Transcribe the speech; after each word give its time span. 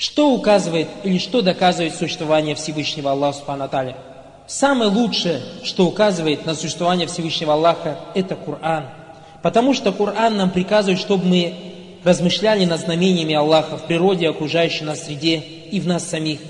Что 0.00 0.30
указывает 0.30 0.88
или 1.04 1.18
что 1.18 1.42
доказывает 1.42 1.94
существование 1.94 2.54
Всевышнего 2.54 3.10
Аллаха 3.10 3.36
Субхану 3.36 3.64
Аталя? 3.64 3.98
Самое 4.46 4.90
лучшее, 4.90 5.42
что 5.62 5.84
указывает 5.84 6.46
на 6.46 6.54
существование 6.54 7.06
Всевышнего 7.06 7.52
Аллаха, 7.52 7.98
это 8.14 8.34
Коран. 8.34 8.86
Потому 9.42 9.74
что 9.74 9.92
Коран 9.92 10.38
нам 10.38 10.52
приказывает, 10.52 10.98
чтобы 10.98 11.26
мы 11.26 11.54
размышляли 12.02 12.64
над 12.64 12.80
знамениями 12.80 13.34
Аллаха 13.34 13.76
в 13.76 13.86
природе, 13.86 14.30
окружающей 14.30 14.84
нас 14.84 15.04
среде 15.04 15.36
и 15.70 15.78
в 15.80 15.86
нас 15.86 16.08
самих. 16.08 16.40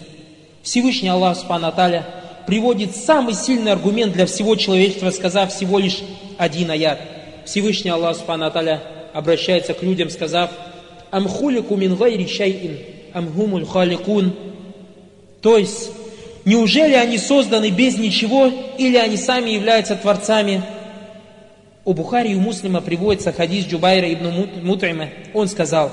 Всевышний 0.63 1.09
Аллах 1.09 1.37
Субхану 1.37 1.67
Аталя 1.67 2.07
приводит 2.47 2.95
самый 2.95 3.35
сильный 3.35 3.73
аргумент 3.73 4.13
для 4.13 4.27
всего 4.27 4.55
человечества, 4.55 5.11
сказав 5.11 5.53
всего 5.53 5.81
лишь 5.81 5.99
один 6.39 6.71
аят. 6.71 7.01
Всевышний 7.47 7.91
Аллах 7.91 8.17
Субхану 8.17 8.47
Аталя 8.47 8.81
обращается 9.13 9.75
к 9.75 9.83
людям, 9.83 10.09
сказав 10.09 10.51
«Амхулику 11.11 11.75
мин 11.75 11.97
гайри 11.97 12.29
шайин, 12.29 12.79
амхумуль 13.13 13.67
халикун». 13.67 14.33
То 15.43 15.57
есть, 15.57 15.91
неужели 16.45 16.95
они 16.95 17.19
созданы 17.19 17.71
без 17.71 17.97
ничего, 17.97 18.51
или 18.79 18.97
они 18.97 19.17
сами 19.17 19.51
являются 19.51 19.97
творцами? 19.97 20.63
У 21.85 21.95
Бухари 21.95 22.33
и 22.33 22.35
у 22.35 22.41
Муслима 22.41 22.81
приводится 22.83 23.33
хадис 23.33 23.67
Джубайра 23.67 24.13
ибн 24.13 24.49
Мутрима. 24.63 25.09
Он 25.33 25.49
сказал, 25.49 25.91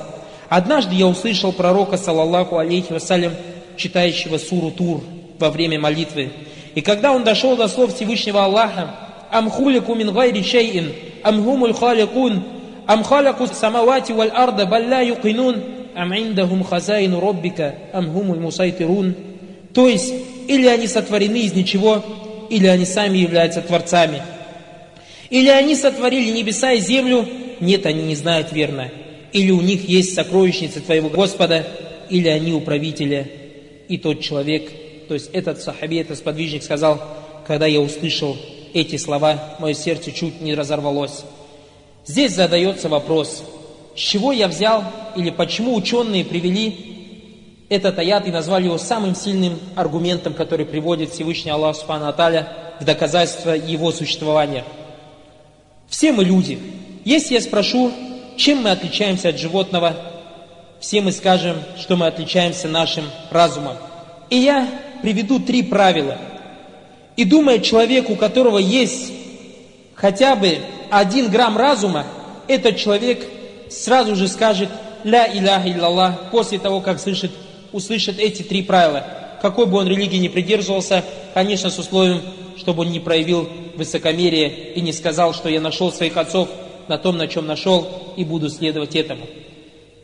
«Однажды 0.49 0.95
я 0.95 1.07
услышал 1.07 1.53
пророка, 1.53 1.97
саллаллаху 1.97 2.57
алейхи 2.57 2.91
вассалям, 2.91 3.33
читающего 3.77 4.37
суру 4.37 4.71
Тур 4.71 5.01
во 5.39 5.49
время 5.49 5.79
молитвы. 5.79 6.31
И 6.75 6.81
когда 6.81 7.11
он 7.11 7.23
дошел 7.23 7.55
до 7.55 7.67
слов 7.67 7.93
Всевышнего 7.93 8.43
Аллаха, 8.43 8.95
«Амхулику 9.31 9.95
мин 9.95 10.13
гайри 10.13 10.43
шейин, 10.43 10.93
амхумуль 11.23 11.73
халикун, 11.73 12.43
ам 12.85 13.03
халаку 13.03 13.47
самавати 13.47 14.11
валь 14.11 14.29
арда, 14.29 14.65
балля 14.65 15.01
юкинун, 15.01 15.63
ам 15.97 16.13
индахум 16.13 16.63
хазаину 16.63 17.19
роббика, 17.19 17.75
амхумуль 17.91 18.39
мусайтирун». 18.39 19.15
То 19.73 19.87
есть, 19.89 20.13
или 20.47 20.67
они 20.67 20.87
сотворены 20.87 21.41
из 21.41 21.53
ничего, 21.53 22.03
или 22.49 22.67
они 22.67 22.85
сами 22.85 23.17
являются 23.17 23.61
творцами. 23.61 24.21
Или 25.29 25.49
они 25.49 25.75
сотворили 25.75 26.31
небеса 26.31 26.71
и 26.71 26.79
землю, 26.79 27.27
нет, 27.59 27.85
они 27.85 28.03
не 28.03 28.15
знают 28.15 28.53
верно. 28.53 28.89
Или 29.33 29.51
у 29.51 29.61
них 29.61 29.89
есть 29.89 30.15
сокровищница 30.15 30.79
твоего 30.79 31.09
Господа, 31.09 31.67
или 32.09 32.29
они 32.29 32.53
управители 32.53 33.31
и 33.87 33.97
тот 33.97 34.21
человек, 34.21 34.71
то 35.07 35.13
есть 35.13 35.29
этот 35.33 35.61
сахаби, 35.61 35.97
этот 35.97 36.17
сподвижник 36.17 36.63
сказал, 36.63 37.01
когда 37.45 37.65
я 37.65 37.79
услышал 37.79 38.37
эти 38.73 38.97
слова, 38.97 39.55
мое 39.59 39.73
сердце 39.73 40.11
чуть 40.11 40.41
не 40.41 40.53
разорвалось. 40.53 41.23
Здесь 42.05 42.33
задается 42.33 42.89
вопрос, 42.89 43.43
с 43.97 43.99
чего 43.99 44.31
я 44.31 44.47
взял 44.47 44.83
или 45.15 45.31
почему 45.31 45.73
ученые 45.73 46.23
привели 46.23 47.65
этот 47.67 47.97
аят 47.97 48.27
и 48.27 48.31
назвали 48.31 48.65
его 48.65 48.77
самым 48.77 49.15
сильным 49.15 49.59
аргументом, 49.75 50.35
который 50.35 50.67
приводит 50.67 51.11
Всевышний 51.11 51.49
Аллах 51.49 51.75
Субхану 51.75 52.07
Аталя 52.07 52.47
в 52.79 52.85
доказательство 52.85 53.51
его 53.51 53.91
существования. 53.91 54.63
Все 55.89 56.11
мы 56.11 56.23
люди. 56.23 56.59
Если 57.05 57.33
я 57.33 57.41
спрошу, 57.41 57.91
чем 58.37 58.61
мы 58.61 58.69
отличаемся 58.69 59.29
от 59.29 59.39
животного, 59.39 59.95
все 60.79 61.01
мы 61.01 61.11
скажем, 61.11 61.57
что 61.77 61.95
мы 61.95 62.05
отличаемся 62.05 62.67
нашим 62.67 63.05
разумом. 63.31 63.77
И 64.29 64.37
я 64.37 64.69
приведу 65.01 65.39
три 65.39 65.63
правила. 65.63 66.19
И 67.15 67.25
думаю, 67.25 67.61
человек, 67.61 68.11
у 68.11 68.15
которого 68.15 68.59
есть 68.59 69.11
хотя 69.95 70.35
бы 70.35 70.59
один 70.91 71.31
грамм 71.31 71.57
разума, 71.57 72.05
этот 72.47 72.77
человек 72.77 73.27
сразу 73.69 74.15
же 74.15 74.27
скажет 74.27 74.69
«Ля 75.03 75.27
иляха 75.31 75.71
иллаллах» 75.71 76.31
после 76.31 76.59
того, 76.59 76.81
как 76.81 76.99
слышит, 76.99 77.31
услышит 77.71 78.19
эти 78.19 78.41
три 78.43 78.63
правила. 78.63 79.05
Какой 79.41 79.65
бы 79.65 79.77
он 79.77 79.87
религии 79.87 80.17
не 80.17 80.29
придерживался, 80.29 81.03
конечно, 81.33 81.69
с 81.69 81.77
условием, 81.77 82.21
чтобы 82.57 82.81
он 82.81 82.91
не 82.91 82.99
проявил 82.99 83.47
высокомерие 83.75 84.73
и 84.73 84.81
не 84.81 84.91
сказал, 84.91 85.33
что 85.33 85.49
я 85.49 85.61
нашел 85.61 85.91
своих 85.91 86.17
отцов 86.17 86.49
на 86.87 86.97
том, 86.97 87.17
на 87.17 87.27
чем 87.27 87.45
нашел, 87.45 87.87
и 88.15 88.23
буду 88.23 88.49
следовать 88.49 88.95
этому. 88.95 89.25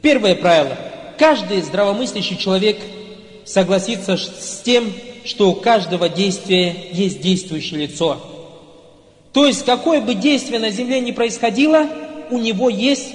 Первое 0.01 0.35
правило. 0.35 0.77
Каждый 1.17 1.61
здравомыслящий 1.61 2.37
человек 2.37 2.77
согласится 3.45 4.17
с 4.17 4.61
тем, 4.63 4.91
что 5.25 5.49
у 5.49 5.55
каждого 5.55 6.09
действия 6.09 6.75
есть 6.91 7.21
действующее 7.21 7.81
лицо. 7.81 8.21
То 9.31 9.45
есть, 9.45 9.65
какое 9.65 10.01
бы 10.01 10.13
действие 10.13 10.59
на 10.59 10.69
земле 10.69 10.99
ни 10.99 11.11
происходило, 11.11 11.87
у 12.29 12.37
него 12.37 12.69
есть 12.69 13.13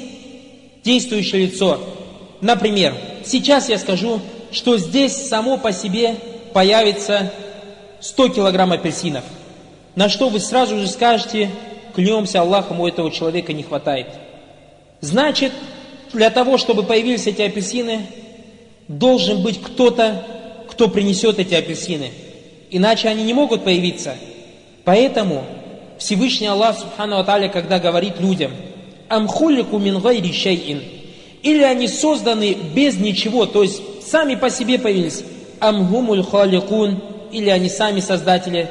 действующее 0.89 1.47
лицо. 1.47 1.79
Например, 2.41 2.95
сейчас 3.23 3.69
я 3.69 3.79
скажу, 3.79 4.21
что 4.51 4.79
здесь 4.79 5.29
само 5.29 5.59
по 5.59 5.71
себе 5.71 6.17
появится 6.55 7.31
100 8.01 8.29
килограмм 8.31 8.73
апельсинов. 8.73 9.25
На 9.97 10.09
что 10.09 10.31
вы 10.31 10.41
сразу 10.41 10.79
же 10.79 10.87
скажете, 10.87 11.51
клянемся 11.95 12.41
Аллахом, 12.41 12.81
у 12.81 12.89
этого 12.89 13.11
человека 13.11 13.53
не 13.53 13.65
хватает. 13.65 14.07
Значит, 15.03 15.53
для 16.15 16.31
того, 16.31 16.57
чтобы 16.57 16.85
появились 16.85 17.27
эти 17.27 17.43
апельсины, 17.43 18.07
должен 18.89 19.43
быть 19.43 19.61
кто-то, 19.61 20.25
кто 20.71 20.89
принесет 20.89 21.39
эти 21.39 21.55
апельсины. 21.55 22.13
Иначе 22.71 23.09
они 23.09 23.25
не 23.25 23.35
могут 23.35 23.63
появиться. 23.63 24.15
Поэтому 24.85 25.45
Всевышний 25.99 26.47
Аллах 26.47 26.79
Субхану 26.79 27.19
Аталя, 27.19 27.49
когда 27.51 27.79
говорит 27.79 28.21
людям, 28.21 28.53
«Амхулику 29.09 29.79
мин 29.79 30.01
гайри 30.01 30.33
шайин», 30.33 30.83
или 31.43 31.63
они 31.63 31.89
созданы 31.89 32.57
без 32.75 32.97
ничего, 32.97 33.47
то 33.47 33.63
есть 33.63 33.81
сами 34.07 34.35
по 34.35 34.51
себе 34.51 34.79
появились, 34.79 35.23
«Амгумуль 35.61 36.23
халикун», 36.25 37.01
или 37.33 37.51
они 37.51 37.69
сами 37.69 38.01
создатели. 38.01 38.69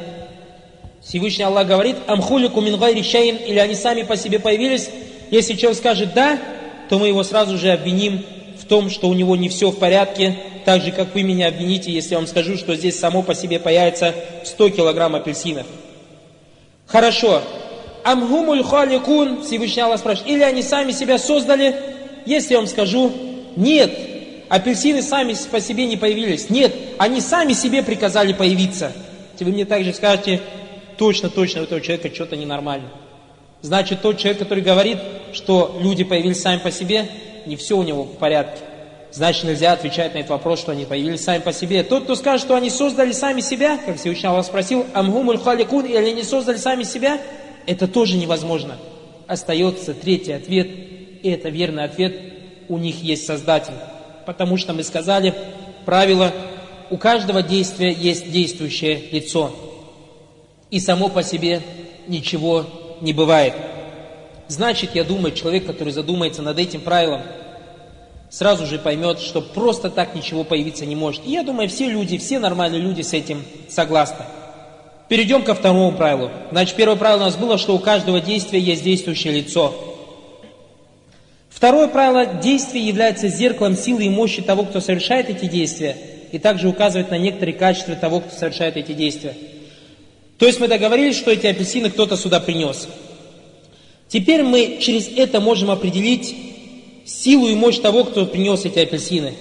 Всевышний 1.03 1.45
Аллах 1.45 1.67
говорит, 1.67 1.95
«Амхулику 2.07 2.61
мин 2.61 2.77
гайри 2.77 3.03
шайин», 3.03 3.37
или 3.37 3.59
они 3.59 3.75
сами 3.75 4.03
по 4.03 4.17
себе 4.17 4.39
появились. 4.39 4.89
Если 5.31 5.53
человек 5.53 5.77
скажет 5.77 6.13
«да», 6.13 6.39
то 6.89 6.99
мы 6.99 7.07
его 7.07 7.23
сразу 7.23 7.57
же 7.57 7.71
обвиним 7.71 8.23
в 8.59 8.65
том, 8.65 8.89
что 8.89 9.07
у 9.09 9.13
него 9.13 9.35
не 9.35 9.49
все 9.49 9.71
в 9.71 9.77
порядке, 9.77 10.37
так 10.65 10.81
же, 10.81 10.91
как 10.91 11.13
вы 11.13 11.23
меня 11.23 11.47
обвините, 11.47 11.91
если 11.91 12.11
я 12.11 12.17
вам 12.17 12.27
скажу, 12.27 12.57
что 12.57 12.75
здесь 12.75 12.99
само 12.99 13.21
по 13.21 13.33
себе 13.33 13.59
появится 13.59 14.13
100 14.43 14.69
килограмм 14.71 15.15
апельсинов. 15.15 15.65
Хорошо. 16.85 17.41
Амгумуль 18.07 18.63
халикун, 18.63 19.43
Всевышний 19.43 19.81
Аллах 19.81 19.99
спрашивает, 19.99 20.31
или 20.31 20.41
они 20.41 20.61
сами 20.61 20.93
себя 20.93 21.17
создали? 21.17 21.75
Если 22.25 22.53
я 22.53 22.59
вам 22.59 22.67
скажу, 22.67 23.11
нет, 23.57 23.91
апельсины 24.47 25.01
сами 25.01 25.35
по 25.51 25.59
себе 25.59 25.85
не 25.87 25.97
появились. 25.97 26.49
Нет, 26.49 26.73
они 26.99 27.19
сами 27.19 27.51
себе 27.51 27.83
приказали 27.83 28.31
появиться. 28.31 28.93
Вы 29.41 29.51
мне 29.51 29.65
также 29.65 29.93
скажете, 29.93 30.39
точно, 30.97 31.29
точно, 31.29 31.59
у 31.59 31.63
этого 31.65 31.81
человека 31.81 32.15
что-то 32.15 32.37
ненормально. 32.37 32.87
Значит, 33.61 34.01
тот 34.01 34.17
человек, 34.17 34.39
который 34.39 34.63
говорит, 34.63 34.99
что 35.33 35.77
люди 35.81 36.05
появились 36.05 36.41
сами 36.41 36.59
по 36.59 36.71
себе, 36.71 37.09
не 37.45 37.57
все 37.57 37.75
у 37.75 37.83
него 37.83 38.03
в 38.03 38.15
порядке. 38.15 38.61
Значит, 39.11 39.43
нельзя 39.43 39.73
отвечать 39.73 40.13
на 40.13 40.19
этот 40.19 40.29
вопрос, 40.29 40.59
что 40.61 40.71
они 40.71 40.85
появились 40.85 41.25
сами 41.25 41.41
по 41.41 41.51
себе. 41.51 41.83
Тот, 41.83 42.05
кто 42.05 42.15
скажет, 42.15 42.45
что 42.45 42.55
они 42.55 42.69
создали 42.69 43.11
сами 43.11 43.41
себя, 43.41 43.77
как 43.85 43.97
Всевышний 43.97 44.29
Аллах 44.29 44.45
спросил, 44.45 44.85
амгумуль 44.93 45.39
халикун, 45.39 45.85
или 45.85 45.97
они 45.97 46.23
создали 46.23 46.55
сами 46.55 46.83
себя, 46.83 47.19
это 47.67 47.87
тоже 47.87 48.17
невозможно. 48.17 48.77
Остается 49.27 49.93
третий 49.93 50.31
ответ, 50.31 50.67
и 51.21 51.29
это 51.29 51.49
верный 51.49 51.83
ответ, 51.83 52.19
у 52.69 52.77
них 52.77 53.03
есть 53.03 53.25
Создатель. 53.25 53.73
Потому 54.25 54.57
что 54.57 54.73
мы 54.73 54.83
сказали, 54.83 55.33
правило, 55.85 56.33
у 56.89 56.97
каждого 56.97 57.43
действия 57.43 57.91
есть 57.91 58.31
действующее 58.31 59.01
лицо. 59.11 59.53
И 60.71 60.79
само 60.79 61.09
по 61.09 61.23
себе 61.23 61.61
ничего 62.07 62.65
не 63.01 63.13
бывает. 63.13 63.53
Значит, 64.47 64.95
я 64.95 65.03
думаю, 65.03 65.33
человек, 65.35 65.65
который 65.65 65.91
задумается 65.91 66.41
над 66.41 66.57
этим 66.57 66.81
правилом, 66.81 67.21
сразу 68.29 68.65
же 68.65 68.79
поймет, 68.79 69.19
что 69.19 69.41
просто 69.41 69.89
так 69.89 70.15
ничего 70.15 70.45
появиться 70.45 70.85
не 70.85 70.95
может. 70.95 71.25
И 71.25 71.31
я 71.31 71.43
думаю, 71.43 71.67
все 71.67 71.89
люди, 71.89 72.17
все 72.17 72.39
нормальные 72.39 72.81
люди 72.81 73.01
с 73.01 73.13
этим 73.13 73.43
согласны. 73.69 74.25
Перейдем 75.09 75.43
ко 75.43 75.55
второму 75.55 75.93
правилу. 75.93 76.31
Значит, 76.51 76.75
первое 76.75 76.97
правило 76.97 77.21
у 77.21 77.25
нас 77.25 77.37
было, 77.37 77.57
что 77.57 77.75
у 77.75 77.79
каждого 77.79 78.19
действия 78.19 78.59
есть 78.59 78.83
действующее 78.83 79.33
лицо. 79.33 79.73
Второе 81.49 81.87
правило– 81.87 82.25
действие 82.43 82.87
является 82.87 83.29
зеркалом 83.29 83.75
силы 83.75 84.05
и 84.05 84.09
мощи 84.09 84.41
того, 84.41 84.63
кто 84.63 84.79
совершает 84.79 85.29
эти 85.29 85.45
действия, 85.45 85.97
и 86.31 86.37
также 86.37 86.67
указывает 86.67 87.09
на 87.09 87.17
некоторые 87.17 87.55
качества 87.55 87.95
того, 87.95 88.19
кто 88.19 88.35
совершает 88.37 88.77
эти 88.77 88.91
действия. 88.91 89.33
То 90.37 90.45
есть 90.45 90.59
мы 90.59 90.67
договорились, 90.67 91.17
что 91.17 91.31
эти 91.31 91.47
апельсины 91.47 91.89
кто-то 91.89 92.15
сюда 92.15 92.39
принес. 92.39 92.87
Теперь 94.07 94.43
мы 94.43 94.77
через 94.81 95.07
это 95.07 95.39
можем 95.39 95.71
определить 95.71 96.35
силу 97.05 97.47
и 97.47 97.55
мощь 97.55 97.79
того, 97.79 98.03
кто 98.03 98.25
принес 98.25 98.65
эти 98.65 98.79
апельсины. 98.79 99.33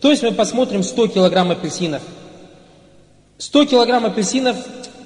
То 0.00 0.10
есть 0.10 0.22
мы 0.22 0.32
посмотрим 0.32 0.82
100 0.82 1.08
килограмм 1.08 1.50
апельсинов. 1.50 2.02
100 3.38 3.66
килограмм 3.66 4.06
апельсинов 4.06 4.56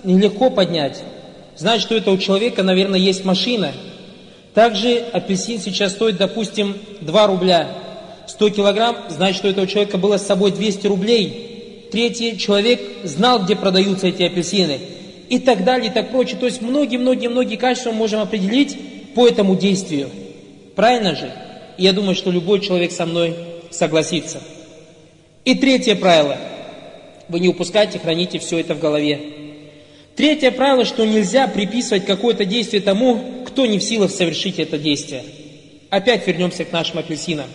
нелегко 0.04 0.50
поднять. 0.50 1.02
Значит, 1.56 1.86
что 1.86 1.96
это 1.96 2.10
у 2.10 2.18
человека, 2.18 2.62
наверное, 2.62 2.98
есть 2.98 3.24
машина. 3.24 3.72
Также 4.54 4.98
апельсин 5.12 5.60
сейчас 5.60 5.92
стоит, 5.92 6.16
допустим, 6.16 6.76
2 7.00 7.26
рубля. 7.26 7.68
100 8.26 8.50
килограмм, 8.50 8.96
значит, 9.08 9.36
что 9.36 9.48
у 9.48 9.50
этого 9.50 9.66
человека 9.66 9.98
было 9.98 10.16
с 10.16 10.26
собой 10.26 10.52
200 10.52 10.86
рублей. 10.86 11.88
Третий 11.92 12.38
человек 12.38 12.80
знал, 13.04 13.40
где 13.40 13.54
продаются 13.54 14.08
эти 14.08 14.22
апельсины. 14.22 14.80
И 15.28 15.38
так 15.38 15.64
далее, 15.64 15.90
и 15.90 15.92
так 15.92 16.10
прочее. 16.10 16.38
То 16.38 16.46
есть 16.46 16.60
многие-многие-многие 16.60 17.56
качества 17.56 17.90
мы 17.90 17.98
можем 17.98 18.20
определить 18.20 18.76
по 19.14 19.26
этому 19.26 19.56
действию. 19.56 20.10
Правильно 20.74 21.14
же? 21.14 21.32
Я 21.78 21.92
думаю, 21.92 22.14
что 22.14 22.30
любой 22.30 22.60
человек 22.60 22.92
со 22.92 23.06
мной 23.06 23.34
согласится. 23.70 24.40
И 25.44 25.54
третье 25.54 25.94
правило. 25.94 26.36
Вы 27.28 27.40
не 27.40 27.48
упускайте, 27.48 27.98
храните 27.98 28.38
все 28.38 28.58
это 28.58 28.74
в 28.74 28.80
голове. 28.80 29.20
Третье 30.16 30.52
правило, 30.52 30.84
что 30.84 31.04
нельзя 31.04 31.48
приписывать 31.48 32.06
какое-то 32.06 32.44
действие 32.44 32.80
тому, 32.80 33.44
кто 33.46 33.66
не 33.66 33.78
в 33.78 33.82
силах 33.82 34.10
совершить 34.10 34.58
это 34.58 34.78
действие. 34.78 35.24
Опять 35.90 36.26
вернемся 36.26 36.64
к 36.64 36.72
нашим 36.72 36.98
апельсинам. 36.98 37.46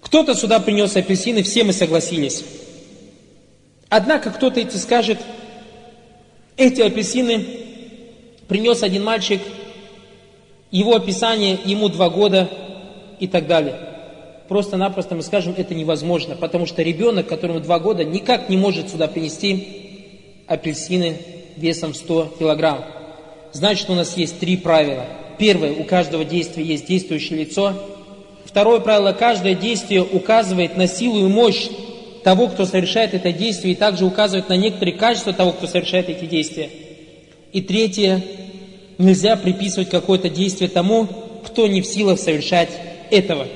Кто-то 0.00 0.34
сюда 0.34 0.60
принес 0.60 0.94
апельсины, 0.96 1.42
все 1.42 1.64
мы 1.64 1.72
согласились. 1.72 2.44
Однако 3.88 4.30
кто-то 4.30 4.60
эти 4.60 4.76
скажет, 4.76 5.18
эти 6.56 6.80
апельсины 6.80 7.44
принес 8.46 8.82
один 8.82 9.02
мальчик, 9.02 9.40
его 10.70 10.94
описание, 10.94 11.58
ему 11.64 11.88
два 11.88 12.08
года 12.08 12.48
и 13.18 13.26
так 13.26 13.46
далее. 13.46 13.76
Просто-напросто 14.48 15.14
мы 15.14 15.22
скажем, 15.22 15.54
это 15.56 15.74
невозможно, 15.74 16.36
потому 16.36 16.66
что 16.66 16.82
ребенок, 16.82 17.26
которому 17.26 17.60
два 17.60 17.78
года, 17.80 18.04
никак 18.04 18.48
не 18.48 18.56
может 18.56 18.90
сюда 18.90 19.08
принести 19.08 20.44
апельсины 20.46 21.16
весом 21.56 21.94
100 21.94 22.36
килограмм. 22.38 22.84
Значит, 23.52 23.88
у 23.90 23.94
нас 23.94 24.16
есть 24.16 24.38
три 24.40 24.56
правила. 24.56 25.06
Первое, 25.38 25.72
у 25.72 25.84
каждого 25.84 26.24
действия 26.24 26.64
есть 26.64 26.86
действующее 26.86 27.40
лицо. 27.40 27.72
Второе 28.44 28.80
правило, 28.80 29.12
каждое 29.12 29.54
действие 29.54 30.02
указывает 30.02 30.76
на 30.76 30.86
силу 30.86 31.24
и 31.24 31.28
мощь 31.28 31.68
того, 32.22 32.48
кто 32.48 32.64
совершает 32.64 33.14
это 33.14 33.32
действие, 33.32 33.74
и 33.74 33.76
также 33.76 34.04
указывает 34.04 34.48
на 34.48 34.56
некоторые 34.56 34.96
качества 34.96 35.32
того, 35.32 35.52
кто 35.52 35.66
совершает 35.66 36.08
эти 36.08 36.24
действия. 36.24 36.70
И 37.52 37.60
третье, 37.60 38.22
нельзя 38.98 39.36
приписывать 39.36 39.90
какое-то 39.90 40.28
действие 40.28 40.70
тому, 40.70 41.06
кто 41.44 41.66
не 41.66 41.82
в 41.82 41.86
силах 41.86 42.18
совершать 42.18 42.70
этого. 43.10 43.46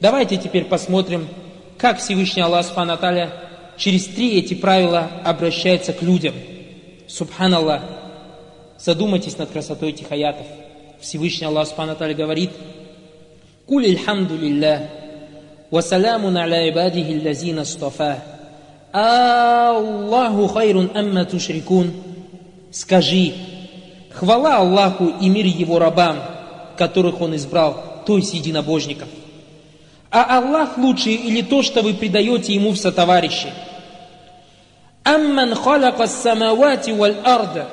Давайте 0.00 0.36
теперь 0.36 0.64
посмотрим, 0.64 1.28
как 1.76 1.98
Всевышний 1.98 2.42
Аллах 2.42 2.64
Субхану 2.64 2.96
через 3.76 4.06
три 4.06 4.38
эти 4.38 4.54
правила 4.54 5.10
обращается 5.24 5.92
к 5.92 6.02
людям. 6.02 6.34
Субханаллах. 7.09 7.81
Задумайтесь 8.77 9.37
над 9.37 9.49
красотой 9.51 9.89
этих 9.89 10.11
аятов. 10.11 10.47
Всевышний 10.99 11.47
Аллах 11.47 11.67
Субхану 11.67 11.95
говорит, 11.95 12.51
«Куль 13.65 13.87
ильхамду 13.87 14.37
лиллах, 14.37 14.81
وسلام 15.71 16.37
على 16.37 16.55
عباده 16.55 17.01
الذين 17.01 17.59
اصطفاه 17.59 18.17
Аллаху 18.93 20.47
хайрун 20.47 20.89
амма 20.95 21.25
тушрикун. 21.25 21.91
Скажи, 22.71 23.33
хвала 24.13 24.59
Аллаху 24.59 25.11
и 25.19 25.27
мир 25.27 25.45
Его 25.45 25.79
рабам, 25.79 26.19
которых 26.77 27.19
Он 27.19 27.35
избрал, 27.35 28.03
то 28.05 28.15
есть 28.15 28.33
единобожников. 28.33 29.09
А 30.09 30.37
Аллах 30.37 30.77
лучше 30.77 31.09
или 31.09 31.41
то, 31.41 31.61
что 31.61 31.81
вы 31.81 31.93
предаете 31.93 32.53
Ему 32.53 32.71
в 32.71 32.77
сотоварищи? 32.77 33.49
Амман 35.03 35.55
халяка 35.55 36.07
самавати 36.07 36.91
валь 36.91 37.17
арда, 37.23 37.67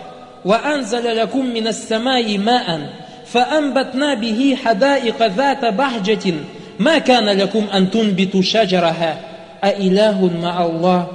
ва 0.45 0.61
анзаля 0.65 1.15
лакум 1.15 1.53
мина 1.53 1.73
самаи 1.73 2.37
маан, 2.39 2.89
فأنبتنا 3.33 4.15
به 4.15 4.57
حدائق 4.65 5.27
ذات 5.27 5.65
بهجة 5.65 6.35
ما 6.79 6.99
كان 6.99 7.25
لكم 7.25 7.65
أن 7.75 7.91
تنبتوا 7.91 8.43
شجرها 8.43 9.21
أإله 9.65 10.31
مع 10.43 10.67
الله 10.67 11.07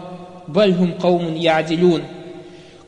بل 0.48 0.72
هم 0.72 0.92
قوم 0.92 1.36
يعدلون 1.36 2.02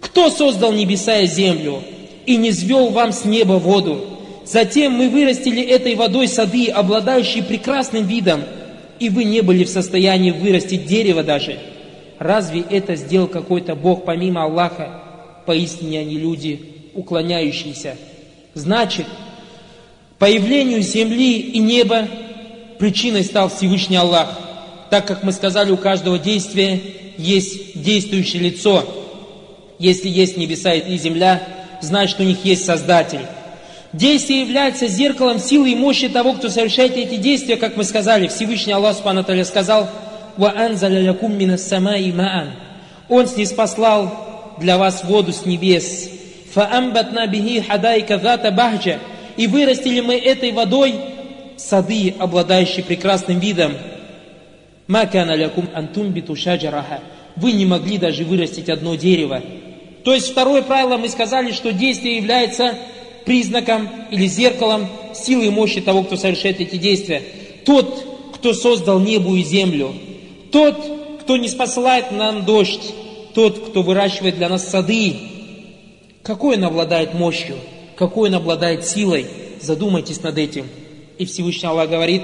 Кто 0.01 0.29
создал 0.29 0.71
небеса 0.71 1.17
и 1.19 1.27
землю 1.27 1.83
и 2.25 2.37
не 2.37 2.51
звел 2.51 2.89
вам 2.89 3.11
с 3.11 3.25
неба 3.25 3.53
воду? 3.53 4.05
Затем 4.45 4.93
мы 4.93 5.09
вырастили 5.09 5.61
этой 5.61 5.95
водой 5.95 6.27
сады, 6.27 6.67
обладающие 6.67 7.43
прекрасным 7.43 8.07
видом, 8.07 8.43
и 8.97 9.09
вы 9.09 9.25
не 9.25 9.41
были 9.41 9.65
в 9.65 9.69
состоянии 9.69 10.31
вырастить 10.31 10.85
дерево 10.85 11.21
даже. 11.21 11.59
Разве 12.24 12.62
это 12.62 12.96
сделал 12.96 13.28
какой-то 13.28 13.74
Бог 13.74 14.06
помимо 14.06 14.44
Аллаха? 14.44 15.02
Поистине 15.44 16.00
они 16.00 16.16
люди, 16.16 16.58
уклоняющиеся. 16.94 17.98
Значит, 18.54 19.04
появлению 20.18 20.80
земли 20.80 21.38
и 21.38 21.58
неба 21.58 22.08
причиной 22.78 23.24
стал 23.24 23.50
Всевышний 23.50 23.98
Аллах, 23.98 24.38
так 24.88 25.06
как 25.06 25.22
мы 25.22 25.32
сказали, 25.32 25.70
у 25.70 25.76
каждого 25.76 26.18
действия 26.18 26.80
есть 27.18 27.78
действующее 27.82 28.40
лицо. 28.40 28.86
Если 29.78 30.08
есть 30.08 30.38
небеса 30.38 30.72
и 30.72 30.96
земля, 30.96 31.46
значит, 31.82 32.18
у 32.20 32.22
них 32.22 32.42
есть 32.42 32.64
Создатель. 32.64 33.26
Действие 33.92 34.40
является 34.40 34.86
зеркалом 34.86 35.38
силы 35.38 35.72
и 35.72 35.76
мощи 35.76 36.08
того, 36.08 36.32
кто 36.32 36.48
совершает 36.48 36.96
эти 36.96 37.16
действия, 37.16 37.56
как 37.56 37.76
мы 37.76 37.84
сказали. 37.84 38.28
Всевышний 38.28 38.72
Аллах 38.72 38.96
Субхану 38.96 39.44
сказал, 39.44 39.90
«Ва 40.36 40.52
анзаля 40.56 41.00
лякум 41.00 41.36
мина 41.36 41.58
самаи 41.58 42.10
маан». 42.10 42.50
Он 43.08 43.26
снеспослал 43.26 44.56
для 44.58 44.78
вас 44.78 45.04
воду 45.04 45.32
с 45.32 45.46
небес. 45.46 46.10
«Фа 46.52 46.68
амбатна 46.72 47.26
бихи 47.26 47.60
хадайка 47.60 48.18
зата 48.18 48.50
бахджа». 48.50 48.98
И 49.36 49.46
вырастили 49.46 50.00
мы 50.00 50.14
этой 50.14 50.52
водой 50.52 50.94
сады, 51.56 52.14
обладающие 52.18 52.84
прекрасным 52.84 53.40
видом. 53.40 53.72
Макана 54.86 55.34
лякум 55.34 55.68
антумбиту 55.74 56.36
шаджараха. 56.36 57.00
Вы 57.36 57.52
не 57.52 57.66
могли 57.66 57.98
даже 57.98 58.24
вырастить 58.24 58.68
одно 58.68 58.94
дерево. 58.94 59.42
То 60.04 60.14
есть 60.14 60.30
второе 60.30 60.62
правило 60.62 60.98
мы 60.98 61.08
сказали, 61.08 61.52
что 61.52 61.72
действие 61.72 62.18
является 62.18 62.74
признаком 63.24 63.88
или 64.10 64.26
зеркалом 64.26 64.88
силы 65.14 65.46
и 65.46 65.50
мощи 65.50 65.80
того, 65.80 66.02
кто 66.02 66.16
совершает 66.16 66.60
эти 66.60 66.76
действия. 66.76 67.22
Тот, 67.64 68.34
кто 68.34 68.52
создал 68.52 69.00
небо 69.00 69.34
и 69.34 69.42
землю, 69.42 69.94
тот, 70.54 70.76
кто 71.22 71.36
не 71.36 71.48
спасает 71.48 72.12
нам 72.12 72.44
дождь, 72.44 72.94
тот, 73.34 73.58
кто 73.58 73.82
выращивает 73.82 74.36
для 74.36 74.48
нас 74.48 74.68
сады, 74.68 75.16
какой 76.22 76.56
он 76.56 76.62
обладает 76.62 77.12
мощью, 77.12 77.56
какой 77.96 78.28
он 78.28 78.36
обладает 78.36 78.86
силой, 78.86 79.26
задумайтесь 79.60 80.22
над 80.22 80.38
этим. 80.38 80.68
И 81.18 81.24
Всевышний 81.24 81.68
Аллах 81.68 81.90
говорит, 81.90 82.22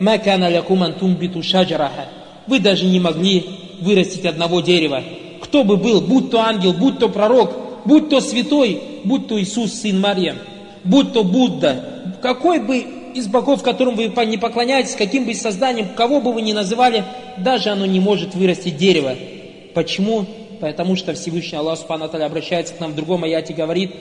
«Макана 0.00 0.48
лякум 0.48 0.82
антумбиту 0.82 1.40
шаджараха». 1.44 2.08
Вы 2.48 2.58
даже 2.58 2.84
не 2.84 2.98
могли 2.98 3.46
вырастить 3.80 4.26
одного 4.26 4.60
дерева. 4.60 5.04
Кто 5.40 5.62
бы 5.62 5.76
был, 5.76 6.00
будь 6.00 6.32
то 6.32 6.40
ангел, 6.40 6.72
будь 6.72 6.98
то 6.98 7.08
пророк, 7.08 7.84
будь 7.84 8.08
то 8.08 8.20
святой, 8.20 8.82
будь 9.04 9.28
то 9.28 9.40
Иисус, 9.40 9.72
сын 9.72 10.00
Марьям, 10.00 10.38
будь 10.82 11.12
то 11.12 11.22
Будда, 11.22 12.16
какой 12.22 12.58
бы 12.58 12.84
из 13.14 13.26
богов, 13.26 13.62
которым 13.62 13.94
вы 13.94 14.12
не 14.26 14.38
поклоняетесь, 14.38 14.94
каким 14.94 15.24
бы 15.24 15.34
созданием, 15.34 15.88
кого 15.96 16.20
бы 16.20 16.32
вы 16.32 16.42
ни 16.42 16.52
называли, 16.52 17.04
даже 17.36 17.70
оно 17.70 17.86
не 17.86 18.00
может 18.00 18.34
вырастить 18.34 18.76
дерево. 18.76 19.14
Почему? 19.74 20.26
Потому 20.60 20.96
что 20.96 21.14
Всевышний 21.14 21.58
Аллах 21.58 21.78
Субхану 21.78 22.04
обращается 22.04 22.74
к 22.74 22.80
нам 22.80 22.92
в 22.92 22.96
другом 22.96 23.24
аяте 23.24 23.52
и 23.52 23.56
говорит, 23.56 23.92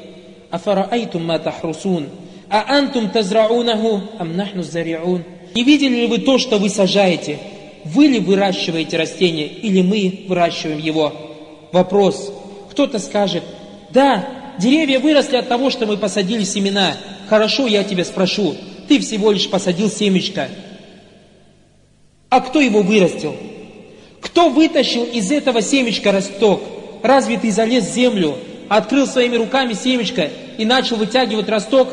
«Афара 0.50 0.88
айтум 0.90 1.26
ма 1.26 1.40
тахрусун, 1.40 2.08
а 2.50 2.66
антум 2.76 3.10
тазраунаху, 3.10 4.02
ам 4.20 4.36
нахну 4.36 4.64
зариун». 4.64 5.24
Не 5.54 5.64
видели 5.64 6.02
ли 6.02 6.08
вы 6.08 6.20
то, 6.20 6.38
что 6.38 6.58
вы 6.58 6.70
сажаете? 6.70 7.40
Вы 7.84 8.08
ли 8.08 8.20
выращиваете 8.20 8.98
растение, 8.98 9.48
или 9.48 9.82
мы 9.82 10.26
выращиваем 10.28 10.80
его? 10.80 11.14
Вопрос. 11.72 12.34
Кто-то 12.72 13.00
скажет, 13.00 13.44
да, 13.92 14.28
деревья 14.60 15.00
выросли 15.00 15.38
от 15.38 15.48
того, 15.48 15.70
что 15.70 15.86
мы 15.86 15.98
посадили 15.98 16.44
семена. 16.44 16.94
Хорошо, 17.30 17.68
я 17.68 17.84
тебя 17.84 18.06
спрошу, 18.06 18.56
ты 18.88 19.00
всего 19.00 19.32
лишь 19.32 19.50
посадил 19.50 19.90
семечко. 19.90 20.50
А 22.30 22.42
кто 22.42 22.60
его 22.60 22.82
вырастил? 22.82 23.36
Кто 24.22 24.50
вытащил 24.50 25.04
из 25.04 25.32
этого 25.32 25.62
семечка 25.62 26.12
росток? 26.12 26.62
Разве 27.04 27.38
ты 27.38 27.52
залез 27.52 27.86
в 27.86 27.94
землю, 27.94 28.36
открыл 28.68 29.08
своими 29.08 29.36
руками 29.36 29.74
семечко 29.74 30.30
и 30.58 30.66
начал 30.66 30.98
вытягивать 30.98 31.50
росток? 31.50 31.88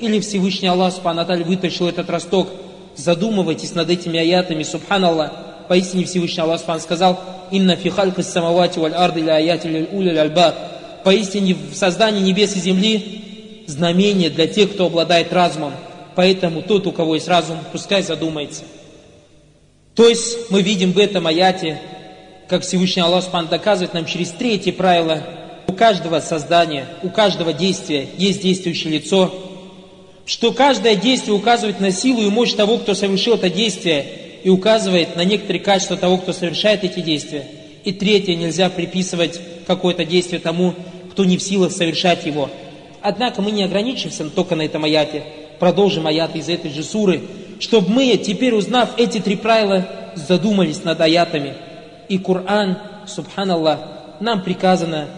Или 0.00 0.20
Всевышний 0.20 0.68
Аллах 0.68 0.92
Субхану 0.92 1.24
вытащил 1.44 1.88
этот 1.88 2.10
росток? 2.10 2.48
Задумывайтесь 2.96 3.74
над 3.74 3.90
этими 3.90 4.18
аятами, 4.18 4.62
Субханаллах. 4.62 5.32
Поистине 5.68 6.04
Всевышний 6.04 6.42
Аллах 6.42 6.58
Субхану 6.58 6.80
сказал, 6.80 7.20
«Инна 7.50 7.76
фи 7.76 7.90
хальхи 7.90 8.22
самавати 8.22 8.78
валь 8.78 8.94
арды 8.94 9.20
ля 9.20 9.36
аяти 9.36 9.66
ляль 9.66 10.18
альбаб». 10.18 10.54
Поистине 11.04 11.54
в 11.54 11.76
создании 11.76 12.20
небес 12.20 12.56
и 12.56 12.60
земли 12.60 13.64
знамение 13.66 14.30
для 14.30 14.46
тех, 14.48 14.72
кто 14.72 14.86
обладает 14.86 15.32
разумом. 15.32 15.72
Поэтому 16.16 16.62
тот, 16.62 16.86
у 16.86 16.92
кого 16.92 17.14
есть 17.14 17.28
разум, 17.28 17.58
пускай 17.70 18.02
задумается. 18.02 18.64
То 19.94 20.08
есть 20.08 20.50
мы 20.50 20.62
видим 20.62 20.92
в 20.92 20.98
этом 20.98 21.26
аяте, 21.26 21.78
как 22.48 22.62
Всевышний 22.62 23.02
Аллах 23.02 23.22
Субхану 23.22 23.48
доказывает 23.48 23.94
нам 23.94 24.06
через 24.06 24.30
третье 24.30 24.72
правило, 24.72 25.22
у 25.66 25.72
каждого 25.72 26.20
создания, 26.20 26.86
у 27.02 27.10
каждого 27.10 27.52
действия 27.52 28.08
есть 28.16 28.40
действующее 28.40 28.94
лицо, 28.94 29.34
что 30.24 30.52
каждое 30.52 30.96
действие 30.96 31.34
указывает 31.34 31.80
на 31.80 31.90
силу 31.90 32.22
и 32.22 32.30
мощь 32.30 32.52
того, 32.54 32.78
кто 32.78 32.94
совершил 32.94 33.34
это 33.34 33.50
действие, 33.50 34.06
и 34.42 34.48
указывает 34.48 35.16
на 35.16 35.24
некоторые 35.24 35.60
качества 35.60 35.96
того, 35.96 36.18
кто 36.18 36.32
совершает 36.32 36.84
эти 36.84 37.00
действия. 37.00 37.46
И 37.84 37.92
третье, 37.92 38.34
нельзя 38.34 38.70
приписывать 38.70 39.40
какое-то 39.66 40.04
действие 40.04 40.40
тому, 40.40 40.74
кто 41.10 41.24
не 41.24 41.36
в 41.36 41.42
силах 41.42 41.72
совершать 41.72 42.26
его. 42.26 42.48
Однако 43.02 43.42
мы 43.42 43.50
не 43.50 43.64
ограничимся 43.64 44.28
только 44.30 44.56
на 44.56 44.62
этом 44.62 44.84
аяте. 44.84 45.24
Продолжим 45.58 46.06
аяты 46.06 46.38
из 46.38 46.48
этой 46.48 46.70
же 46.70 46.82
суры, 46.82 47.22
чтобы 47.60 47.90
мы, 47.90 48.16
теперь 48.16 48.54
узнав 48.54 48.90
эти 48.98 49.18
три 49.18 49.36
правила, 49.36 49.86
задумались 50.14 50.84
над 50.84 51.00
аятами. 51.00 51.54
И 52.08 52.18
Коран, 52.18 52.78
субханаллах, 53.06 53.78
нам 54.20 54.42
приказано 54.42 55.08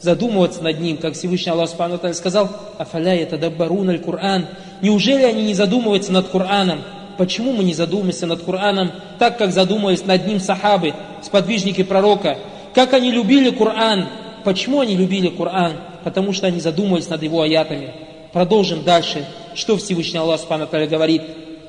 задумываться 0.00 0.62
над 0.62 0.80
ним, 0.80 0.96
как 0.96 1.14
Всевышний 1.14 1.52
Аллах 1.52 1.70
Субхану 1.70 1.98
сказал, 2.12 2.50
«Афаля 2.78 3.14
ятадаббарун 3.14 3.90
аль-Кур'ан». 3.90 4.46
Неужели 4.80 5.22
они 5.22 5.44
не 5.44 5.54
задумываются 5.54 6.12
над 6.12 6.28
Кораном? 6.28 6.80
Почему 7.18 7.52
мы 7.52 7.62
не 7.62 7.72
задумаемся 7.72 8.26
над 8.26 8.42
Кораном 8.42 8.90
так, 9.18 9.38
как 9.38 9.52
задумывались 9.52 10.04
над 10.04 10.26
ним 10.26 10.40
сахабы, 10.40 10.94
сподвижники 11.22 11.84
пророка? 11.84 12.38
Как 12.74 12.94
они 12.94 13.12
любили 13.12 13.50
Коран? 13.50 14.08
Почему 14.44 14.80
они 14.80 14.96
любили 14.96 15.28
Коран? 15.28 15.74
Потому 16.02 16.32
что 16.32 16.48
они 16.48 16.58
задумывались 16.58 17.08
над 17.08 17.22
его 17.22 17.42
аятами. 17.42 17.92
Продолжим 18.32 18.82
дальше, 18.82 19.24
что 19.55 19.77
Всевышний 19.77 20.19
Аллах 20.19 20.39
Субхану 20.39 20.67
говорит. 20.67 21.21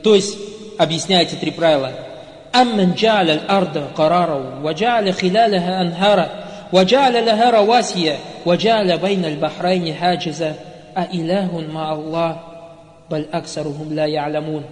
То 0.03 0.15
есть, 0.15 0.37
объясняйте 0.79 1.37
три 1.37 1.50
правила. 1.50 1.93
أمن 2.55 2.95
جعل 2.95 3.31
الأرض 3.31 3.79
قرارا 3.97 4.61
وجعل 4.65 5.15
خلالها 5.15 5.83
أنهارا 5.83 6.31
وجعل 6.73 7.27
لها 7.27 7.50
رواسي 7.50 8.17
وجعل 8.47 8.99
بين 8.99 9.25
البحرين 9.25 9.95
حاجزا 9.95 10.55
أإله 10.97 11.65
مع 11.75 11.93
الله 11.93 12.41
بل 13.11 13.27
أكثرهم 13.33 13.95
لا 13.95 14.07
يعلمون 14.07 14.62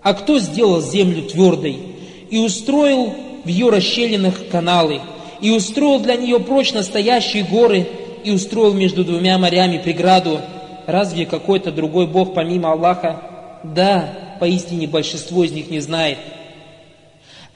А 0.00 0.14
кто 0.14 0.38
сделал 0.38 0.80
землю 0.80 1.22
твердой 1.22 1.76
и 2.30 2.38
устроил 2.38 3.12
в 3.44 3.48
ее 3.48 3.68
расщелинах 3.68 4.48
каналы, 4.50 5.00
и 5.40 5.50
устроил 5.50 5.98
для 5.98 6.14
нее 6.14 6.38
прочно 6.38 6.82
стоящие 6.84 7.42
горы, 7.42 7.86
и 8.22 8.30
устроил 8.30 8.74
между 8.74 9.04
двумя 9.04 9.38
морями 9.38 9.78
преграду, 9.78 10.40
разве 10.86 11.26
какой-то 11.26 11.70
другой 11.72 12.06
Бог 12.06 12.34
помимо 12.34 12.72
Аллаха? 12.72 13.20
Да, 13.62 14.08
поистине 14.40 14.86
большинство 14.86 15.44
из 15.44 15.52
них 15.52 15.70
не 15.70 15.80
знает. 15.80 16.18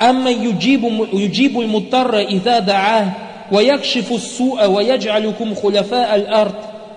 أما 0.00 0.30
يجيب, 0.30 1.08
يجيب 1.12 1.60
المضطر 1.60 2.18
إذا 2.18 2.58
دعاه 2.58 3.12
ويكشف 3.52 4.12
السوء 4.12 4.66
ويجعلكم 4.66 5.54
خلفاء 5.54 6.14
الأرض 6.14 6.54